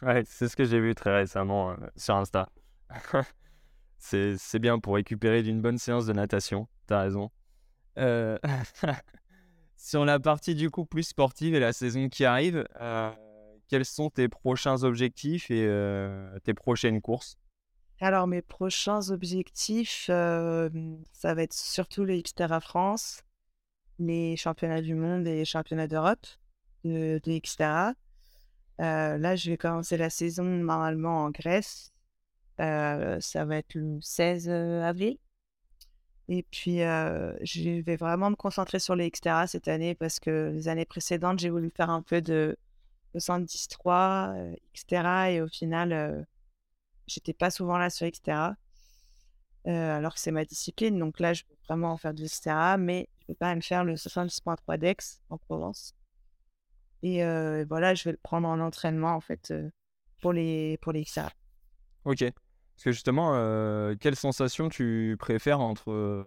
Ouais, 0.00 0.22
c'est 0.26 0.48
ce 0.48 0.56
que 0.56 0.64
j'ai 0.64 0.80
vu 0.80 0.94
très 0.94 1.14
récemment 1.14 1.76
sur 1.96 2.16
Insta. 2.16 2.48
c'est, 4.02 4.58
bien 4.58 4.78
pour 4.78 4.94
récupérer 4.94 5.42
d'une 5.42 5.60
bonne 5.60 5.78
séance 5.78 6.06
de 6.06 6.12
natation, 6.12 6.68
t'as 6.86 7.02
raison. 7.02 7.30
Euh, 7.98 8.36
sur 9.76 10.04
la 10.04 10.18
partie 10.18 10.54
du 10.54 10.70
coup 10.70 10.84
plus 10.84 11.04
sportive 11.04 11.54
et 11.54 11.60
la 11.60 11.72
saison 11.72 12.08
qui 12.08 12.24
arrive, 12.24 12.66
euh, 12.80 13.12
quels 13.68 13.84
sont 13.84 14.10
tes 14.10 14.28
prochains 14.28 14.82
objectifs 14.82 15.50
et 15.50 15.66
euh, 15.66 16.38
tes 16.40 16.52
prochaines 16.54 17.00
courses? 17.00 17.36
Alors, 18.00 18.26
mes 18.26 18.42
prochains 18.42 19.10
objectifs, 19.10 20.06
ça 20.06 20.70
va 21.34 21.42
être 21.42 21.54
surtout 21.54 22.04
les 22.04 22.20
Xterra 22.20 22.60
France, 22.60 23.22
les 24.00 24.36
championnats 24.36 24.82
du 24.82 24.96
monde 24.96 25.26
et 25.28 25.36
les 25.36 25.44
championnats 25.44 25.86
d'Europe 25.86 26.26
de, 26.84 27.20
de 27.22 27.38
Xterra. 27.38 27.94
Là, 28.78 29.36
je 29.36 29.50
vais 29.50 29.56
commencer 29.56 29.96
la 29.96 30.10
saison 30.10 30.42
normalement 30.42 31.22
en 31.24 31.30
Grèce. 31.30 31.91
Euh, 32.60 33.18
ça 33.20 33.44
va 33.44 33.56
être 33.56 33.74
le 33.74 34.00
16 34.00 34.48
avril. 34.48 35.18
Et 36.28 36.44
puis, 36.44 36.78
je 36.78 37.80
vais 37.82 37.96
vraiment 37.96 38.30
me 38.30 38.36
concentrer 38.36 38.78
sur 38.78 38.94
les 38.94 39.10
Xterra 39.10 39.46
cette 39.46 39.68
année 39.68 39.94
parce 39.94 40.20
que 40.20 40.50
les 40.54 40.68
années 40.68 40.84
précédentes, 40.84 41.40
j'ai 41.40 41.50
voulu 41.50 41.70
faire 41.70 41.90
un 41.90 42.02
peu 42.02 42.22
de 42.22 42.56
73, 43.18 44.34
euh, 44.36 44.56
Xterra, 44.74 45.30
et 45.30 45.42
au 45.42 45.48
final, 45.48 46.26
j'étais 47.06 47.34
pas 47.34 47.50
souvent 47.50 47.76
là 47.76 47.90
sur 47.90 48.08
Xterra. 48.08 48.56
Alors 49.66 50.14
que 50.14 50.20
c'est 50.20 50.32
ma 50.32 50.44
discipline. 50.44 50.98
Donc 50.98 51.20
là, 51.20 51.34
je 51.34 51.44
veux 51.48 51.56
vraiment 51.68 51.92
en 51.92 51.96
faire 51.96 52.14
du 52.14 52.24
Xterra, 52.24 52.78
mais 52.78 53.08
je 53.20 53.26
peux 53.26 53.34
pas 53.34 53.48
même 53.48 53.62
faire 53.62 53.84
le 53.84 53.94
70.3 53.94 54.78
Dex 54.78 55.20
en 55.28 55.38
Provence. 55.38 55.94
Et 57.02 57.22
voilà, 57.64 57.94
je 57.94 58.04
vais 58.04 58.12
le 58.12 58.20
prendre 58.22 58.48
en 58.48 58.60
entraînement 58.60 59.14
en 59.14 59.20
fait 59.20 59.52
pour 60.20 60.32
les 60.32 60.78
pour 60.78 60.92
les 60.92 61.02
Xterra. 61.02 61.32
Ok. 62.04 62.32
Parce 62.74 62.84
que 62.84 62.92
justement, 62.92 63.32
euh, 63.34 63.94
quelle 63.98 64.16
sensation 64.16 64.68
tu 64.68 65.16
préfères 65.18 65.60
entre 65.60 65.90
euh, 65.90 66.24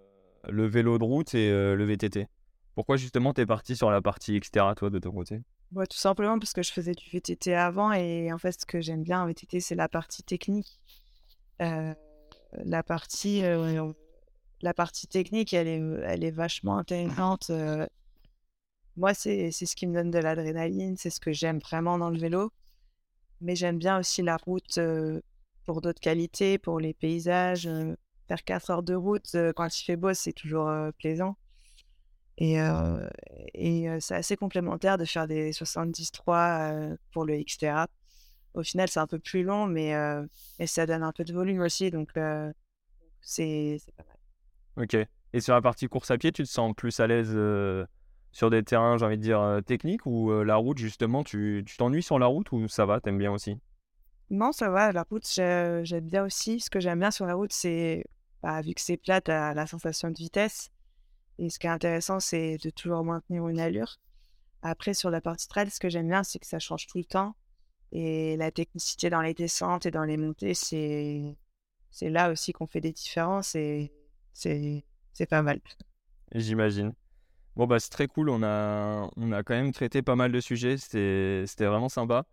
le 0.47 0.65
vélo 0.67 0.97
de 0.97 1.03
route 1.03 1.33
et 1.33 1.49
euh, 1.49 1.75
le 1.75 1.85
VTT? 1.85 2.27
Pourquoi 2.75 2.97
justement 2.97 3.33
t'es 3.33 3.45
parti 3.45 3.75
sur 3.75 3.89
la 3.89 4.01
partie 4.01 4.35
etc. 4.35 4.65
toi 4.75 4.89
de 4.89 4.99
ton 4.99 5.11
côté? 5.11 5.41
Ouais, 5.73 5.87
tout 5.87 5.97
simplement 5.97 6.37
parce 6.37 6.53
que 6.53 6.61
je 6.61 6.71
faisais 6.71 6.93
du 6.93 7.09
VTT 7.09 7.55
avant 7.55 7.91
et 7.91 8.31
en 8.31 8.37
fait, 8.37 8.51
ce 8.61 8.65
que 8.65 8.81
j'aime 8.81 9.03
bien 9.03 9.21
en 9.21 9.27
VTT, 9.27 9.59
c'est 9.59 9.75
la 9.75 9.89
partie 9.89 10.23
technique. 10.23 10.79
La 11.59 12.83
partie 12.83 13.41
la 14.61 14.73
partie 14.73 15.07
technique, 15.07 15.53
elle 15.53 15.67
est 15.67 15.81
elle 16.03 16.23
est 16.23 16.31
vachement 16.31 16.77
intéressante. 16.77 17.51
Moi, 18.97 19.13
c'est 19.13 19.51
ce 19.51 19.75
qui 19.75 19.87
me 19.87 19.93
donne 19.93 20.11
de 20.11 20.19
l'adrénaline, 20.19 20.95
c'est 20.97 21.09
ce 21.09 21.19
que 21.19 21.33
j'aime 21.33 21.59
vraiment 21.59 21.97
dans 21.97 22.09
le 22.09 22.17
vélo. 22.17 22.51
Mais 23.41 23.55
j'aime 23.55 23.77
bien 23.77 23.99
aussi 23.99 24.21
la 24.21 24.37
route 24.37 24.79
pour 25.65 25.81
d'autres 25.81 25.99
qualités, 26.01 26.57
pour 26.57 26.79
les 26.79 26.93
paysages. 26.93 27.67
euh, 27.67 27.95
faire 28.27 28.43
4 28.43 28.69
heures 28.71 28.83
de 28.83 28.95
route 28.95 29.35
euh, 29.35 29.53
quand 29.53 29.67
il 29.67 29.83
fait 29.83 29.95
beau, 29.95 30.13
c'est 30.13 30.33
toujours 30.33 30.67
euh, 30.67 30.91
plaisant. 30.97 31.37
Et, 32.37 32.57
et 33.53 33.87
c'est 34.01 34.15
assez 34.15 34.35
complémentaire 34.35 34.97
de 34.97 35.05
faire 35.05 35.25
des 35.25 35.53
73 35.53 36.11
euh, 36.29 36.97
pour 37.13 37.23
le 37.23 37.41
Xterra. 37.41 37.87
Au 38.53 38.61
final, 38.61 38.89
c'est 38.89 38.99
un 38.99 39.07
peu 39.07 39.19
plus 39.19 39.43
long, 39.43 39.67
mais, 39.67 39.93
mais 40.59 40.67
ça 40.67 40.85
donne 40.85 41.03
un 41.03 41.13
peu 41.13 41.23
de 41.23 41.31
volume 41.33 41.61
aussi, 41.61 41.91
donc 41.91 42.11
c'est 43.21 43.79
pas 43.95 44.03
mal. 44.03 44.83
Ok. 44.83 44.97
Et 45.31 45.39
sur 45.39 45.53
la 45.53 45.61
partie 45.61 45.87
course 45.87 46.11
à 46.11 46.17
pied, 46.17 46.33
tu 46.33 46.43
te 46.43 46.49
sens 46.49 46.73
plus 46.75 46.99
à 46.99 47.07
l'aise 47.07 47.37
sur 48.33 48.49
des 48.49 48.63
terrains, 48.63 48.97
j'ai 48.97 49.05
envie 49.05 49.17
de 49.17 49.23
dire, 49.23 49.61
techniques 49.65 50.05
ou 50.05 50.29
la 50.43 50.57
route, 50.57 50.77
justement, 50.77 51.23
tu 51.23 51.63
t'ennuies 51.77 52.03
sur 52.03 52.19
la 52.19 52.25
route 52.25 52.51
ou 52.51 52.67
ça 52.67 52.85
va, 52.85 52.99
t'aimes 52.99 53.17
bien 53.17 53.31
aussi? 53.31 53.57
Non, 54.29 54.51
ça 54.51 54.69
va, 54.69 54.91
la 54.91 55.03
route, 55.03 55.27
j'ai- 55.31 55.81
j'aime 55.83 56.07
bien 56.07 56.25
aussi. 56.25 56.59
Ce 56.59 56.69
que 56.69 56.79
j'aime 56.79 56.99
bien 56.99 57.11
sur 57.11 57.25
la 57.25 57.35
route, 57.35 57.53
c'est, 57.53 58.03
bah, 58.41 58.61
vu 58.61 58.73
que 58.73 58.81
c'est 58.81 58.97
plat, 58.97 59.21
la 59.27 59.67
sensation 59.67 60.09
de 60.09 60.17
vitesse. 60.17 60.71
Et 61.39 61.49
ce 61.49 61.59
qui 61.59 61.67
est 61.67 61.69
intéressant, 61.69 62.19
c'est 62.19 62.57
de 62.57 62.69
toujours 62.69 63.03
maintenir 63.03 63.47
une 63.47 63.59
allure. 63.59 63.97
Après, 64.61 64.93
sur 64.93 65.09
la 65.11 65.21
partie 65.21 65.47
trail, 65.47 65.69
ce 65.69 65.79
que 65.79 65.89
j'aime 65.89 66.07
bien, 66.07 66.23
c'est 66.23 66.39
que 66.39 66.47
ça 66.47 66.59
change 66.59 66.87
tout 66.87 66.97
le 66.97 67.05
temps. 67.05 67.35
Et 67.91 68.37
la 68.37 68.51
technicité 68.51 69.09
dans 69.09 69.21
les 69.21 69.33
descentes 69.33 69.85
et 69.85 69.91
dans 69.91 70.03
les 70.03 70.17
montées, 70.17 70.53
c'est 70.55 71.37
là 72.01 72.31
aussi 72.31 72.53
qu'on 72.53 72.67
fait 72.67 72.81
des 72.81 72.91
différences 72.91 73.55
et 73.55 73.91
c'est 74.33 74.85
c'est 75.13 75.27
pas 75.27 75.41
mal. 75.41 75.61
J'imagine. 76.33 76.93
Bon, 77.55 77.67
bah, 77.67 77.79
c'est 77.79 77.89
très 77.89 78.07
cool. 78.07 78.29
On 78.29 78.43
a, 78.43 79.09
on 79.15 79.31
a 79.31 79.43
quand 79.43 79.53
même 79.55 79.71
traité 79.71 80.01
pas 80.01 80.15
mal 80.15 80.31
de 80.31 80.41
sujets. 80.41 80.77
C'était, 80.77 81.45
c'était 81.47 81.65
vraiment 81.67 81.89
sympa. 81.89 82.25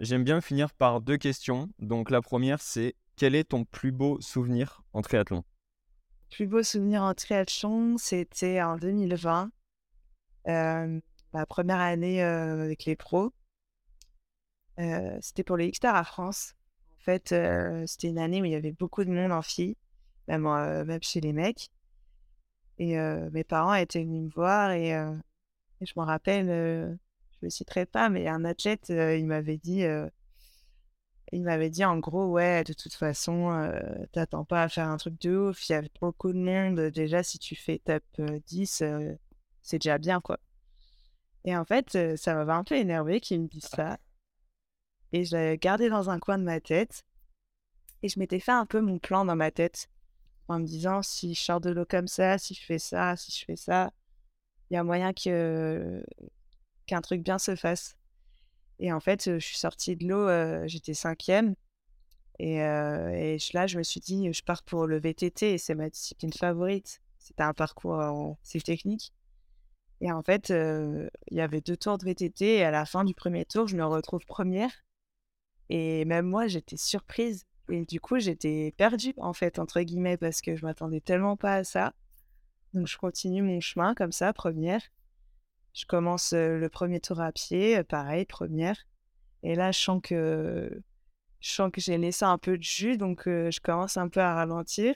J'aime 0.00 0.24
bien 0.24 0.40
finir 0.40 0.72
par 0.72 1.00
deux 1.00 1.16
questions. 1.16 1.68
Donc, 1.78 2.10
la 2.10 2.20
première, 2.20 2.60
c'est 2.60 2.96
quel 3.16 3.36
est 3.36 3.44
ton 3.44 3.64
plus 3.64 3.92
beau 3.92 4.20
souvenir 4.20 4.82
en 4.92 5.02
triathlon? 5.02 5.44
Plus 6.30 6.48
beau 6.48 6.64
souvenir 6.64 7.02
en 7.02 7.14
triathlon, 7.14 7.96
c'était 7.96 8.60
en 8.60 8.76
2020, 8.76 9.52
euh, 10.48 11.00
ma 11.32 11.46
première 11.46 11.78
année 11.78 12.24
euh, 12.24 12.64
avec 12.64 12.84
les 12.86 12.96
pros. 12.96 13.32
Euh, 14.80 15.16
c'était 15.20 15.44
pour 15.44 15.56
les 15.56 15.70
Xterra 15.70 16.02
France. 16.02 16.54
En 16.94 17.04
fait, 17.04 17.34
c'était 17.86 18.08
une 18.08 18.18
année 18.18 18.40
où 18.40 18.46
il 18.46 18.50
y 18.50 18.56
avait 18.56 18.72
beaucoup 18.72 19.04
de 19.04 19.10
monde 19.10 19.30
en 19.30 19.42
filles, 19.42 19.76
même, 20.26 20.48
chez 21.02 21.20
les 21.20 21.32
mecs. 21.34 21.70
Et 22.78 22.96
mes 22.96 23.44
parents 23.44 23.74
étaient 23.74 24.02
venus 24.02 24.22
me 24.22 24.30
voir 24.30 24.70
et, 24.70 24.88
et 24.88 25.86
je 25.86 25.92
me 25.96 26.02
rappelle, 26.02 26.98
le 27.44 27.50
citerai 27.50 27.86
pas, 27.86 28.08
mais 28.08 28.28
un 28.28 28.44
athlète, 28.44 28.90
euh, 28.90 29.16
il 29.16 29.26
m'avait 29.26 29.58
dit, 29.58 29.84
euh, 29.84 30.08
il 31.34 31.42
m'avait 31.42 31.70
dit 31.70 31.84
en 31.84 31.98
gros, 31.98 32.26
ouais, 32.26 32.64
de 32.64 32.72
toute 32.72 32.94
façon, 32.94 33.50
euh, 33.50 33.80
t'attends 34.12 34.44
pas 34.44 34.62
à 34.62 34.68
faire 34.68 34.88
un 34.88 34.96
truc 34.96 35.20
de 35.20 35.36
ouf, 35.36 35.68
il 35.68 35.72
y 35.72 35.74
a 35.74 35.82
beaucoup 36.00 36.32
de 36.32 36.38
monde. 36.38 36.80
Déjà, 36.92 37.22
si 37.22 37.38
tu 37.38 37.56
fais 37.56 37.78
top 37.78 38.04
euh, 38.20 38.38
10, 38.46 38.82
euh, 38.82 39.14
c'est 39.62 39.78
déjà 39.78 39.98
bien, 39.98 40.20
quoi. 40.20 40.38
Et 41.44 41.56
en 41.56 41.64
fait, 41.64 42.16
ça 42.16 42.34
m'avait 42.34 42.52
un 42.52 42.64
peu 42.64 42.76
énervé 42.76 43.20
qu'il 43.20 43.42
me 43.42 43.48
dise 43.48 43.64
ça. 43.66 43.98
Et 45.12 45.24
je 45.24 45.36
l'avais 45.36 45.58
gardé 45.58 45.90
dans 45.90 46.08
un 46.08 46.18
coin 46.18 46.38
de 46.38 46.44
ma 46.44 46.60
tête. 46.60 47.04
Et 48.02 48.08
je 48.08 48.18
m'étais 48.18 48.40
fait 48.40 48.52
un 48.52 48.64
peu 48.64 48.80
mon 48.80 48.98
plan 48.98 49.24
dans 49.24 49.36
ma 49.36 49.50
tête. 49.50 49.88
En 50.48 50.60
me 50.60 50.64
disant, 50.64 51.02
si 51.02 51.34
je 51.34 51.42
sors 51.42 51.60
de 51.60 51.70
l'eau 51.70 51.84
comme 51.84 52.08
ça, 52.08 52.38
si 52.38 52.54
je 52.54 52.64
fais 52.64 52.78
ça, 52.78 53.16
si 53.16 53.32
je 53.32 53.44
fais 53.44 53.56
ça, 53.56 53.92
il 54.70 54.74
y 54.74 54.76
a 54.76 54.84
moyen 54.84 55.12
que 55.12 56.02
qu'un 56.86 57.00
truc 57.00 57.22
bien 57.22 57.38
se 57.38 57.56
fasse. 57.56 57.96
Et 58.78 58.92
en 58.92 59.00
fait, 59.00 59.24
je 59.24 59.38
suis 59.38 59.58
sortie 59.58 59.96
de 59.96 60.06
l'eau, 60.06 60.66
j'étais 60.66 60.94
cinquième. 60.94 61.54
Et, 62.38 62.58
là, 62.58 63.66
je 63.66 63.78
me 63.78 63.82
suis 63.82 64.00
dit, 64.00 64.32
je 64.32 64.42
pars 64.42 64.62
pour 64.62 64.86
le 64.86 64.98
VTT 64.98 65.58
c'est 65.58 65.74
ma 65.74 65.88
discipline 65.88 66.32
favorite. 66.32 67.00
C'était 67.18 67.44
un 67.44 67.54
parcours 67.54 68.00
assez 68.00 68.60
technique. 68.60 69.12
Et 70.00 70.10
en 70.12 70.22
fait, 70.22 70.50
il 70.50 71.36
y 71.36 71.40
avait 71.40 71.60
deux 71.60 71.76
tours 71.76 71.98
de 71.98 72.04
VTT 72.04 72.56
et 72.56 72.64
à 72.64 72.70
la 72.70 72.84
fin 72.84 73.04
du 73.04 73.14
premier 73.14 73.44
tour, 73.44 73.68
je 73.68 73.76
me 73.76 73.84
retrouve 73.84 74.24
première. 74.26 74.72
Et 75.70 76.04
même 76.04 76.26
moi, 76.26 76.46
j'étais 76.46 76.76
surprise. 76.76 77.44
Et 77.70 77.86
du 77.86 78.00
coup, 78.00 78.18
j'étais 78.18 78.74
perdue, 78.76 79.14
en 79.16 79.32
fait, 79.32 79.58
entre 79.58 79.80
guillemets, 79.80 80.18
parce 80.18 80.42
que 80.42 80.56
je 80.56 80.66
m'attendais 80.66 81.00
tellement 81.00 81.36
pas 81.36 81.54
à 81.54 81.64
ça. 81.64 81.94
Donc, 82.74 82.86
je 82.86 82.98
continue 82.98 83.40
mon 83.40 83.60
chemin 83.60 83.94
comme 83.94 84.12
ça, 84.12 84.32
première. 84.32 84.82
Je 85.74 85.84
commence 85.86 86.32
le 86.32 86.68
premier 86.68 87.00
tour 87.00 87.20
à 87.20 87.32
pied, 87.32 87.82
pareil, 87.84 88.24
première. 88.24 88.76
Et 89.42 89.54
là, 89.54 89.72
je 89.72 89.78
sens 89.78 90.00
que, 90.02 90.82
je 91.40 91.52
sens 91.52 91.70
que 91.70 91.80
j'ai 91.80 91.98
laissé 91.98 92.24
un 92.24 92.38
peu 92.38 92.56
de 92.56 92.62
jus, 92.62 92.96
donc 92.96 93.24
je 93.26 93.60
commence 93.60 93.96
un 93.96 94.08
peu 94.08 94.20
à 94.20 94.34
ralentir. 94.34 94.94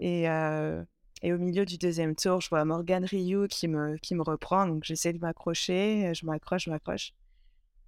Et, 0.00 0.28
euh, 0.28 0.82
et 1.22 1.32
au 1.32 1.38
milieu 1.38 1.64
du 1.64 1.78
deuxième 1.78 2.14
tour, 2.14 2.40
je 2.40 2.48
vois 2.48 2.64
Morgan 2.64 3.04
Ryu 3.04 3.48
qui 3.48 3.68
me, 3.68 3.96
qui 3.98 4.14
me 4.14 4.22
reprend. 4.22 4.66
Donc, 4.66 4.84
j'essaie 4.84 5.12
de 5.12 5.18
m'accrocher. 5.18 6.12
Je 6.14 6.26
m'accroche, 6.26 6.64
je 6.64 6.70
m'accroche. 6.70 7.12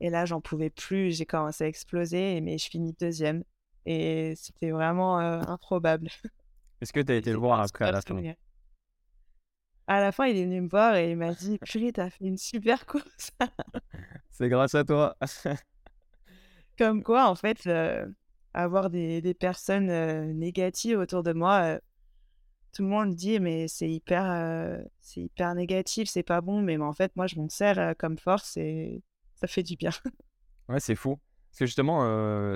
Et 0.00 0.10
là, 0.10 0.24
j'en 0.24 0.40
pouvais 0.40 0.70
plus. 0.70 1.16
J'ai 1.16 1.26
commencé 1.26 1.64
à 1.64 1.66
exploser, 1.66 2.40
mais 2.40 2.58
je 2.58 2.68
finis 2.68 2.94
deuxième. 2.98 3.44
Et 3.86 4.34
c'était 4.36 4.70
vraiment 4.70 5.18
improbable. 5.18 6.08
Est-ce 6.80 6.92
que 6.92 7.00
tu 7.00 7.12
as 7.12 7.16
été 7.16 7.32
le 7.32 7.38
voir 7.38 7.60
après 7.60 7.86
à 7.86 7.92
la 7.92 8.00
fin? 8.00 8.20
À 9.90 10.00
la 10.00 10.12
fin, 10.12 10.26
il 10.26 10.36
est 10.36 10.44
venu 10.44 10.60
me 10.60 10.68
voir 10.68 10.96
et 10.96 11.12
il 11.12 11.16
m'a 11.16 11.32
dit 11.32 11.58
Purée, 11.64 11.92
t'as 11.92 12.10
fait 12.10 12.26
une 12.26 12.36
super 12.36 12.84
course. 12.84 13.30
C'est 14.30 14.50
grâce 14.50 14.74
à 14.74 14.84
toi. 14.84 15.16
Comme 16.78 17.02
quoi, 17.02 17.26
en 17.30 17.34
fait, 17.34 17.66
avoir 18.52 18.90
des, 18.90 19.22
des 19.22 19.32
personnes 19.32 19.88
négatives 20.38 20.98
autour 20.98 21.22
de 21.22 21.32
moi, 21.32 21.80
tout 22.74 22.82
le 22.82 22.88
monde 22.88 23.14
dit 23.14 23.40
mais 23.40 23.66
c'est 23.66 23.88
hyper 23.88 24.78
c'est 25.00 25.22
hyper 25.22 25.54
négatif 25.54 26.08
c'est 26.08 26.22
pas 26.22 26.42
bon 26.42 26.60
mais, 26.60 26.76
en 26.76 26.92
fait 26.92 27.10
moi 27.16 27.26
je 27.26 27.36
m'en 27.36 27.48
sers 27.48 27.96
comme 27.96 28.18
force 28.18 28.58
et 28.58 29.02
ça 29.36 29.46
fait 29.46 29.62
du 29.62 29.74
bien 29.74 29.90
ouais 30.68 30.78
c'est 30.78 30.94
fou 30.94 31.18
parce 31.50 31.60
que 31.60 31.66
justement 31.66 32.00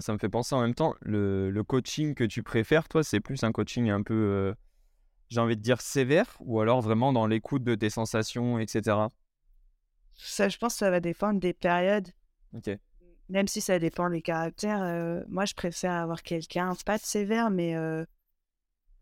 ça 0.00 0.12
me 0.12 0.18
fait 0.18 0.28
penser 0.28 0.54
en 0.54 0.60
même 0.60 0.74
temps 0.74 0.94
le, 1.00 1.50
le, 1.50 1.64
coaching 1.64 2.14
que 2.14 2.24
tu 2.24 2.42
préfères 2.42 2.88
toi 2.88 3.02
c'est 3.02 3.20
plus 3.20 3.42
un 3.42 3.52
coaching 3.52 3.88
un 3.88 4.02
peu 4.02 4.54
j'ai 5.32 5.40
envie 5.40 5.56
de 5.56 5.62
dire 5.62 5.80
sévère 5.80 6.36
ou 6.40 6.60
alors 6.60 6.80
vraiment 6.80 7.12
dans 7.12 7.26
l'écoute 7.26 7.64
de 7.64 7.74
tes 7.74 7.90
sensations 7.90 8.58
etc 8.58 8.96
ça 10.14 10.48
je 10.48 10.58
pense 10.58 10.74
que 10.74 10.78
ça 10.78 10.90
va 10.90 11.00
dépendre 11.00 11.40
des 11.40 11.52
périodes 11.52 12.08
ok 12.54 12.78
même 13.28 13.48
si 13.48 13.60
ça 13.60 13.78
dépend 13.78 14.10
des 14.10 14.22
caractères 14.22 15.24
moi 15.28 15.44
je 15.44 15.54
préfère 15.54 15.92
avoir 15.92 16.22
quelqu'un 16.22 16.74
pas 16.84 16.98
de 16.98 17.02
sévère 17.02 17.50
mais 17.50 17.74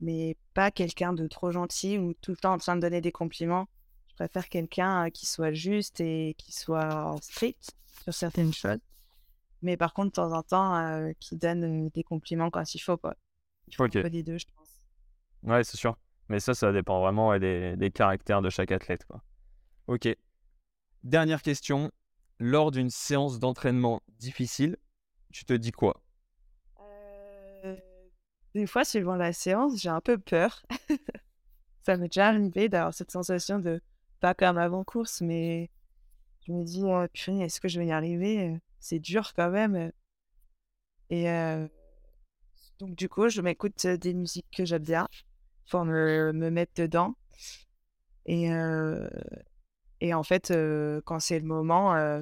mais 0.00 0.36
pas 0.54 0.70
quelqu'un 0.70 1.12
de 1.12 1.26
trop 1.26 1.50
gentil 1.50 1.98
ou 1.98 2.14
tout 2.14 2.32
le 2.32 2.36
temps 2.36 2.54
en 2.54 2.58
train 2.58 2.76
de 2.76 2.80
donner 2.80 3.00
des 3.00 3.12
compliments. 3.12 3.68
Je 4.08 4.14
préfère 4.14 4.48
quelqu'un 4.48 5.10
qui 5.10 5.26
soit 5.26 5.52
juste 5.52 6.00
et 6.00 6.34
qui 6.38 6.52
soit 6.52 7.16
strict 7.22 7.72
sur 8.02 8.14
certaines 8.14 8.52
choses. 8.52 8.78
Mais 9.62 9.76
par 9.76 9.92
contre, 9.92 10.08
de 10.08 10.14
temps 10.14 10.32
en 10.32 10.42
temps, 10.42 11.12
qui 11.20 11.36
donne 11.36 11.88
des 11.90 12.02
compliments 12.02 12.50
quand 12.50 12.74
il 12.74 12.78
faut. 12.78 12.96
Quoi. 12.96 13.14
Il 13.68 13.76
faut 13.76 13.84
okay. 13.84 14.08
des 14.08 14.22
deux, 14.22 14.38
je 14.38 14.46
pense. 14.54 14.68
Ouais, 15.42 15.64
c'est 15.64 15.76
sûr. 15.76 15.96
Mais 16.30 16.38
ça, 16.38 16.54
ça 16.54 16.72
dépend 16.72 17.00
vraiment 17.00 17.36
des, 17.40 17.76
des, 17.76 17.90
caractères 17.90 18.40
de 18.40 18.50
chaque 18.50 18.70
athlète. 18.70 19.04
Quoi. 19.04 19.20
Ok. 19.88 20.08
Dernière 21.02 21.42
question. 21.42 21.90
Lors 22.38 22.70
d'une 22.70 22.88
séance 22.88 23.40
d'entraînement 23.40 24.00
difficile, 24.20 24.76
tu 25.32 25.44
te 25.44 25.52
dis 25.52 25.72
quoi? 25.72 26.00
Des 28.54 28.66
fois, 28.66 28.84
suivant 28.84 29.16
la 29.16 29.32
séance, 29.32 29.80
j'ai 29.80 29.88
un 29.88 30.00
peu 30.00 30.18
peur. 30.18 30.64
ça 31.82 31.96
m'est 31.96 32.06
déjà 32.06 32.28
arrivé 32.28 32.68
d'avoir 32.68 32.94
cette 32.94 33.10
sensation 33.10 33.58
de 33.58 33.82
pas 34.20 34.32
comme 34.32 34.56
avant-course, 34.56 35.22
mais 35.22 35.68
je 36.46 36.52
me 36.52 36.62
dis, 36.62 36.82
oh, 36.84 37.06
est-ce 37.12 37.60
que 37.60 37.66
je 37.66 37.80
vais 37.80 37.86
y 37.86 37.92
arriver? 37.92 38.56
C'est 38.78 39.00
dur 39.00 39.32
quand 39.34 39.50
même. 39.50 39.90
Et 41.10 41.26
donc, 42.78 42.94
du 42.94 43.08
coup, 43.08 43.28
je 43.28 43.40
m'écoute 43.40 43.84
des 43.84 44.14
musiques 44.14 44.46
que 44.56 44.64
j'aime 44.64 44.84
bien 44.84 45.08
pour 45.70 45.84
me, 45.84 46.32
me, 46.32 46.50
mettre 46.50 46.72
dedans. 46.76 47.14
Et, 48.26 48.50
et 50.00 50.14
en 50.14 50.22
fait, 50.22 50.52
quand 51.04 51.20
c'est 51.20 51.38
le 51.38 51.46
moment, 51.46 52.20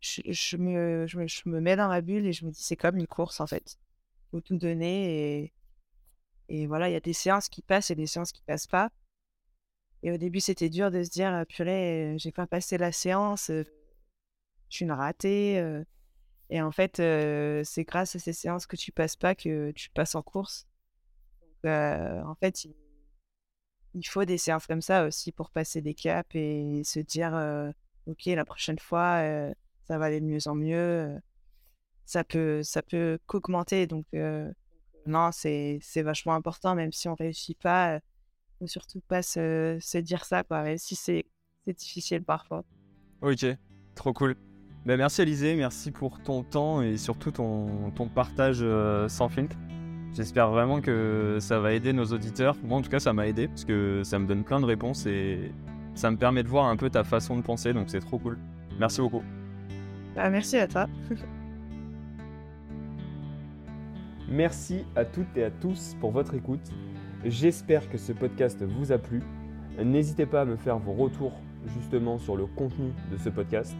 je, 0.00 0.22
je, 0.26 0.56
me, 0.56 1.06
je, 1.06 1.18
me, 1.18 1.26
je 1.26 1.42
me 1.46 1.60
mets 1.60 1.76
dans 1.76 1.88
ma 1.88 2.00
bulle 2.00 2.26
et 2.26 2.32
je 2.32 2.44
me 2.44 2.50
dis, 2.50 2.62
c'est 2.62 2.76
comme 2.76 2.96
une 2.96 3.06
course 3.06 3.40
en 3.40 3.46
fait 3.46 3.78
faut 4.30 4.40
tout 4.40 4.56
donner. 4.56 5.42
Et, 5.42 5.52
et 6.48 6.66
voilà, 6.66 6.88
il 6.88 6.92
y 6.92 6.96
a 6.96 7.00
des 7.00 7.12
séances 7.12 7.48
qui 7.48 7.62
passent 7.62 7.90
et 7.90 7.94
des 7.94 8.06
séances 8.06 8.32
qui 8.32 8.42
passent 8.42 8.66
pas. 8.66 8.90
Et 10.02 10.12
au 10.12 10.16
début, 10.16 10.40
c'était 10.40 10.68
dur 10.68 10.90
de 10.90 11.02
se 11.02 11.10
dire, 11.10 11.44
purée, 11.48 12.14
j'ai 12.18 12.32
pas 12.32 12.46
passé 12.46 12.78
la 12.78 12.92
séance, 12.92 13.48
je 13.48 13.64
suis 14.68 14.84
une 14.84 14.92
ratée. 14.92 15.82
Et 16.50 16.62
en 16.62 16.70
fait, 16.70 16.96
c'est 17.64 17.84
grâce 17.84 18.14
à 18.14 18.18
ces 18.18 18.32
séances 18.32 18.66
que 18.66 18.76
tu 18.76 18.92
passes 18.92 19.16
pas 19.16 19.34
que 19.34 19.72
tu 19.72 19.90
passes 19.90 20.14
en 20.14 20.22
course. 20.22 20.66
Donc, 21.64 22.26
en 22.26 22.34
fait, 22.40 22.66
il, 23.94 24.06
faut 24.06 24.24
des 24.24 24.38
séances 24.38 24.66
comme 24.66 24.82
ça 24.82 25.06
aussi 25.06 25.32
pour 25.32 25.50
passer 25.50 25.80
des 25.80 25.94
caps 25.94 26.34
et 26.34 26.82
se 26.84 27.00
dire, 27.00 27.34
ok, 28.06 28.26
la 28.26 28.44
prochaine 28.44 28.78
fois, 28.78 29.22
ça 29.86 29.98
va 29.98 30.06
aller 30.06 30.20
de 30.20 30.26
mieux 30.26 30.46
en 30.46 30.54
mieux 30.54 31.18
ça 32.08 32.24
peut, 32.24 32.62
ça 32.62 32.80
peut 32.82 33.18
qu'augmenter. 33.26 33.86
Donc, 33.86 34.06
non, 35.06 35.30
c'est 35.30 36.02
vachement 36.02 36.34
important, 36.34 36.74
même 36.74 36.90
si 36.90 37.08
on 37.08 37.14
réussit 37.14 37.58
pas. 37.58 38.00
Faut 38.58 38.66
surtout 38.66 39.00
pas 39.06 39.22
se, 39.22 39.98
dire 39.98 40.24
ça, 40.24 40.42
quoi, 40.42 40.62
même 40.62 40.78
si 40.78 40.96
c'est 40.96 41.26
difficile 41.66 42.24
parfois. 42.24 42.64
Ok, 43.20 43.46
trop 43.94 44.12
cool. 44.12 44.36
Ben, 44.86 44.96
merci 44.96 45.20
Alizé, 45.20 45.54
merci 45.54 45.90
pour 45.90 46.22
ton 46.22 46.42
temps 46.42 46.80
et 46.80 46.96
surtout 46.96 47.30
ton, 47.30 47.90
ton 47.90 48.08
partage 48.08 48.64
sans 49.08 49.28
filtre. 49.28 49.56
J'espère 50.14 50.50
vraiment 50.50 50.80
que 50.80 51.38
ça 51.40 51.60
va 51.60 51.72
aider 51.72 51.92
nos 51.92 52.06
auditeurs. 52.06 52.56
Moi, 52.64 52.78
en 52.78 52.82
tout 52.82 52.90
cas, 52.90 52.98
ça 52.98 53.12
m'a 53.12 53.26
aidé 53.26 53.48
parce 53.48 53.64
que 53.64 54.02
ça 54.04 54.18
me 54.18 54.26
donne 54.26 54.42
plein 54.42 54.60
de 54.60 54.64
réponses 54.64 55.06
et 55.06 55.52
ça 55.94 56.10
me 56.10 56.16
permet 56.16 56.42
de 56.42 56.48
voir 56.48 56.66
un 56.66 56.76
peu 56.76 56.90
ta 56.90 57.04
façon 57.04 57.36
de 57.36 57.42
penser, 57.42 57.72
donc 57.72 57.90
c'est 57.90 58.00
trop 58.00 58.18
cool. 58.18 58.38
Merci 58.78 59.00
beaucoup. 59.00 59.22
Bah, 60.14 60.30
merci 60.30 60.56
à 60.56 60.66
toi. 60.66 60.86
Merci 64.30 64.84
à 64.94 65.06
toutes 65.06 65.34
et 65.36 65.44
à 65.44 65.50
tous 65.50 65.96
pour 66.00 66.10
votre 66.10 66.34
écoute. 66.34 66.70
J'espère 67.24 67.88
que 67.88 67.96
ce 67.96 68.12
podcast 68.12 68.62
vous 68.62 68.92
a 68.92 68.98
plu. 68.98 69.22
N'hésitez 69.82 70.26
pas 70.26 70.42
à 70.42 70.44
me 70.44 70.56
faire 70.56 70.78
vos 70.78 70.92
retours 70.92 71.32
justement 71.66 72.18
sur 72.18 72.36
le 72.36 72.44
contenu 72.44 72.92
de 73.10 73.16
ce 73.16 73.30
podcast. 73.30 73.76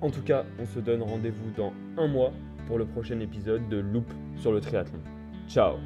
En 0.00 0.10
tout 0.10 0.22
cas, 0.22 0.44
on 0.60 0.66
se 0.66 0.78
donne 0.78 1.02
rendez-vous 1.02 1.50
dans 1.56 1.72
un 1.98 2.06
mois 2.06 2.32
pour 2.66 2.78
le 2.78 2.86
prochain 2.86 3.18
épisode 3.18 3.68
de 3.68 3.78
Loop 3.78 4.06
sur 4.36 4.52
le 4.52 4.60
triathlon. 4.60 5.00
Tchau! 5.48 5.78